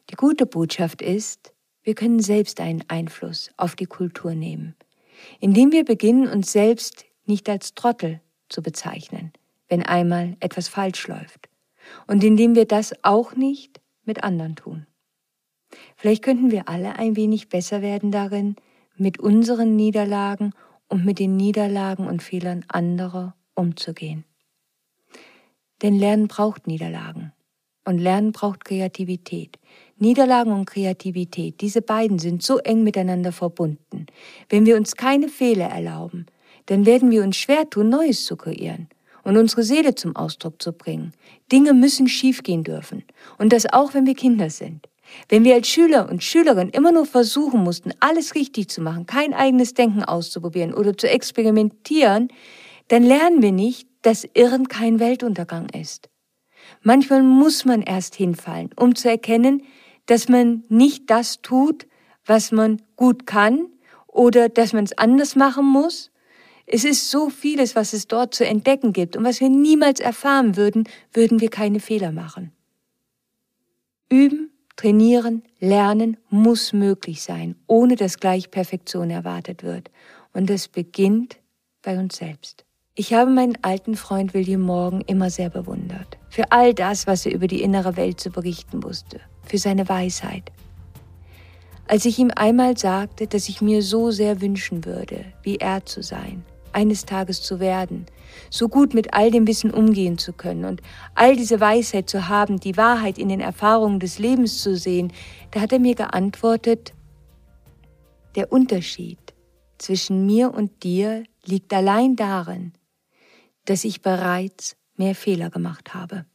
Die 0.09 0.15
gute 0.15 0.45
Botschaft 0.45 1.01
ist, 1.01 1.53
wir 1.83 1.95
können 1.95 2.19
selbst 2.19 2.59
einen 2.59 2.83
Einfluss 2.87 3.51
auf 3.57 3.75
die 3.75 3.85
Kultur 3.85 4.35
nehmen, 4.35 4.75
indem 5.39 5.71
wir 5.71 5.85
beginnen, 5.85 6.27
uns 6.27 6.51
selbst 6.51 7.05
nicht 7.25 7.49
als 7.49 7.75
Trottel 7.75 8.21
zu 8.49 8.61
bezeichnen, 8.61 9.31
wenn 9.67 9.83
einmal 9.83 10.37
etwas 10.39 10.67
falsch 10.67 11.07
läuft, 11.07 11.49
und 12.07 12.23
indem 12.23 12.55
wir 12.55 12.65
das 12.65 12.93
auch 13.03 13.35
nicht 13.35 13.81
mit 14.03 14.23
anderen 14.23 14.55
tun. 14.55 14.87
Vielleicht 15.95 16.23
könnten 16.23 16.51
wir 16.51 16.69
alle 16.69 16.97
ein 16.97 17.15
wenig 17.15 17.49
besser 17.49 17.81
werden 17.81 18.11
darin, 18.11 18.55
mit 18.95 19.19
unseren 19.19 19.75
Niederlagen 19.75 20.53
und 20.87 21.05
mit 21.05 21.19
den 21.19 21.35
Niederlagen 21.35 22.07
und 22.07 22.23
Fehlern 22.23 22.65
anderer 22.67 23.35
umzugehen. 23.53 24.23
Denn 25.81 25.97
Lernen 25.97 26.27
braucht 26.27 26.67
Niederlagen. 26.67 27.33
Und 27.85 27.99
Lernen 27.99 28.31
braucht 28.31 28.65
Kreativität. 28.65 29.57
Niederlagen 29.97 30.51
und 30.51 30.65
Kreativität, 30.65 31.61
diese 31.61 31.81
beiden 31.81 32.19
sind 32.19 32.43
so 32.43 32.57
eng 32.57 32.83
miteinander 32.83 33.31
verbunden. 33.31 34.07
Wenn 34.49 34.65
wir 34.65 34.75
uns 34.75 34.95
keine 34.95 35.29
Fehler 35.29 35.67
erlauben, 35.67 36.25
dann 36.65 36.85
werden 36.85 37.11
wir 37.11 37.23
uns 37.23 37.37
schwer 37.37 37.69
tun, 37.69 37.89
Neues 37.89 38.25
zu 38.25 38.35
kreieren 38.35 38.89
und 39.23 39.37
unsere 39.37 39.63
Seele 39.63 39.95
zum 39.95 40.15
Ausdruck 40.15 40.61
zu 40.61 40.73
bringen. 40.73 41.13
Dinge 41.51 41.73
müssen 41.73 42.07
schiefgehen 42.07 42.63
dürfen. 42.63 43.03
Und 43.37 43.53
das 43.53 43.65
auch, 43.71 43.93
wenn 43.93 44.05
wir 44.05 44.15
Kinder 44.15 44.49
sind. 44.49 44.87
Wenn 45.29 45.43
wir 45.43 45.55
als 45.55 45.67
Schüler 45.67 46.09
und 46.09 46.23
Schülerin 46.23 46.69
immer 46.69 46.91
nur 46.91 47.05
versuchen 47.05 47.63
mussten, 47.63 47.91
alles 47.99 48.35
richtig 48.35 48.69
zu 48.69 48.81
machen, 48.81 49.05
kein 49.05 49.33
eigenes 49.33 49.73
Denken 49.73 50.03
auszuprobieren 50.03 50.73
oder 50.73 50.97
zu 50.97 51.09
experimentieren, 51.09 52.29
dann 52.89 53.03
lernen 53.03 53.41
wir 53.41 53.51
nicht, 53.51 53.86
dass 54.01 54.27
Irren 54.33 54.67
kein 54.67 54.99
Weltuntergang 54.99 55.69
ist. 55.69 56.09
Manchmal 56.81 57.23
muss 57.23 57.65
man 57.65 57.81
erst 57.81 58.15
hinfallen, 58.15 58.69
um 58.75 58.95
zu 58.95 59.09
erkennen, 59.09 59.63
dass 60.05 60.29
man 60.29 60.63
nicht 60.69 61.09
das 61.09 61.41
tut, 61.41 61.87
was 62.25 62.51
man 62.51 62.81
gut 62.95 63.25
kann 63.25 63.67
oder 64.07 64.49
dass 64.49 64.73
man 64.73 64.83
es 64.83 64.97
anders 64.97 65.35
machen 65.35 65.65
muss. 65.65 66.11
Es 66.65 66.83
ist 66.83 67.09
so 67.09 67.29
vieles, 67.29 67.75
was 67.75 67.93
es 67.93 68.07
dort 68.07 68.35
zu 68.35 68.45
entdecken 68.45 68.91
gibt 68.91 69.15
und 69.15 69.23
was 69.23 69.39
wir 69.39 69.49
niemals 69.49 69.99
erfahren 69.99 70.57
würden, 70.57 70.87
würden 71.13 71.39
wir 71.39 71.49
keine 71.49 71.79
Fehler 71.79 72.11
machen. 72.11 72.51
Üben, 74.09 74.51
trainieren, 74.75 75.43
lernen 75.59 76.17
muss 76.29 76.73
möglich 76.73 77.21
sein, 77.21 77.55
ohne 77.67 77.95
dass 77.95 78.19
gleich 78.19 78.51
Perfektion 78.51 79.09
erwartet 79.09 79.63
wird. 79.63 79.89
Und 80.33 80.49
es 80.49 80.67
beginnt 80.67 81.37
bei 81.81 81.97
uns 81.97 82.17
selbst. 82.17 82.66
Ich 82.99 83.13
habe 83.13 83.29
meinen 83.29 83.59
alten 83.61 83.95
Freund 83.95 84.33
William 84.33 84.61
Morgan 84.61 85.01
immer 85.01 85.29
sehr 85.29 85.51
bewundert. 85.51 86.17
Für 86.29 86.51
all 86.51 86.73
das, 86.73 87.05
was 87.05 87.27
er 87.27 87.31
über 87.31 87.45
die 87.45 87.61
innere 87.61 87.95
Welt 87.95 88.19
zu 88.19 88.31
berichten 88.31 88.81
wusste. 88.81 89.19
Für 89.43 89.59
seine 89.59 89.87
Weisheit. 89.87 90.51
Als 91.87 92.05
ich 92.05 92.17
ihm 92.17 92.31
einmal 92.35 92.75
sagte, 92.75 93.27
dass 93.27 93.49
ich 93.49 93.61
mir 93.61 93.83
so 93.83 94.09
sehr 94.09 94.41
wünschen 94.41 94.83
würde, 94.83 95.25
wie 95.43 95.57
er 95.57 95.85
zu 95.85 96.01
sein, 96.01 96.43
eines 96.73 97.05
Tages 97.05 97.43
zu 97.43 97.59
werden, 97.59 98.07
so 98.49 98.67
gut 98.67 98.95
mit 98.95 99.13
all 99.13 99.29
dem 99.29 99.45
Wissen 99.45 99.69
umgehen 99.69 100.17
zu 100.17 100.33
können 100.33 100.65
und 100.65 100.81
all 101.13 101.35
diese 101.35 101.59
Weisheit 101.59 102.09
zu 102.09 102.27
haben, 102.27 102.59
die 102.59 102.77
Wahrheit 102.77 103.19
in 103.19 103.29
den 103.29 103.41
Erfahrungen 103.41 103.99
des 103.99 104.17
Lebens 104.17 104.63
zu 104.63 104.75
sehen, 104.75 105.13
da 105.51 105.61
hat 105.61 105.71
er 105.71 105.79
mir 105.79 105.93
geantwortet, 105.93 106.95
der 108.35 108.51
Unterschied 108.51 109.19
zwischen 109.77 110.25
mir 110.25 110.51
und 110.51 110.83
dir 110.83 111.25
liegt 111.45 111.71
allein 111.71 112.15
darin, 112.15 112.73
dass 113.67 113.83
ich 113.83 114.01
bereits 114.01 114.75
mehr 114.95 115.13
Fehler 115.13 115.49
gemacht 115.49 115.93
habe. 115.93 116.25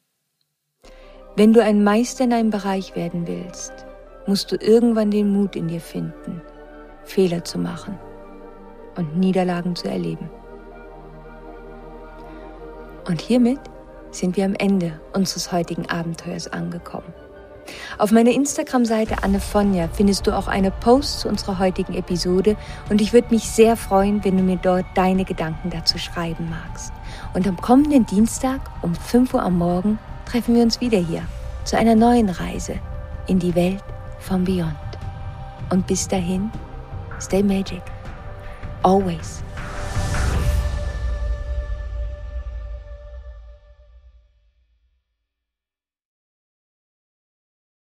Wenn 1.35 1.53
du 1.53 1.63
ein 1.63 1.83
Meister 1.83 2.25
in 2.25 2.33
einem 2.33 2.51
Bereich 2.51 2.95
werden 2.95 3.27
willst, 3.27 3.73
musst 4.27 4.53
du 4.53 4.57
irgendwann 4.57 5.11
den 5.11 5.33
Mut 5.33 5.57
in 5.57 5.67
dir 5.69 5.81
finden, 5.81 6.43
Fehler 7.05 7.43
zu 7.43 7.59
machen 7.59 7.99
und 8.97 9.17
Niederlagen 9.17 9.75
zu 9.75 9.89
erleben. 9.89 10.31
Und 13.09 13.21
hiermit 13.21 13.61
sind 14.11 14.37
wir 14.37 14.45
am 14.45 14.55
Ende 14.55 15.01
unseres 15.15 15.51
heutigen 15.51 15.89
Abenteuers 15.89 16.49
angekommen. 16.49 17.13
Auf 17.99 18.11
meiner 18.11 18.33
Instagram-Seite 18.33 19.23
Anne 19.23 19.41
Fonja 19.41 19.89
findest 19.93 20.27
du 20.27 20.37
auch 20.37 20.49
eine 20.49 20.71
Post 20.71 21.21
zu 21.21 21.29
unserer 21.29 21.59
heutigen 21.59 21.95
Episode 21.95 22.57
und 22.91 23.01
ich 23.01 23.13
würde 23.13 23.29
mich 23.31 23.45
sehr 23.45 23.77
freuen, 23.77 24.25
wenn 24.25 24.37
du 24.37 24.43
mir 24.43 24.57
dort 24.57 24.87
deine 24.95 25.25
Gedanken 25.25 25.71
dazu 25.71 25.99
schreiben 25.99 26.51
magst. 26.51 26.93
Und 27.35 27.47
am 27.47 27.57
kommenden 27.57 28.07
Dienstag 28.07 28.61
um 28.83 28.95
5 28.95 29.35
Uhr 29.35 29.43
am 29.43 29.59
Morgen 29.59 29.99
treffen 30.25 30.55
wir 30.55 30.63
uns 30.63 30.81
wieder 30.81 30.99
hier 30.99 31.23
zu 31.65 31.77
einer 31.77 31.95
neuen 31.95 32.29
Reise 32.29 32.75
in 33.27 33.39
die 33.39 33.55
Welt 33.55 33.85
von 34.19 34.45
Beyond. 34.45 34.75
Und 35.71 35.87
bis 35.87 36.09
dahin, 36.09 36.51
stay 37.21 37.43
magic. 37.43 37.83
Always. 38.83 39.43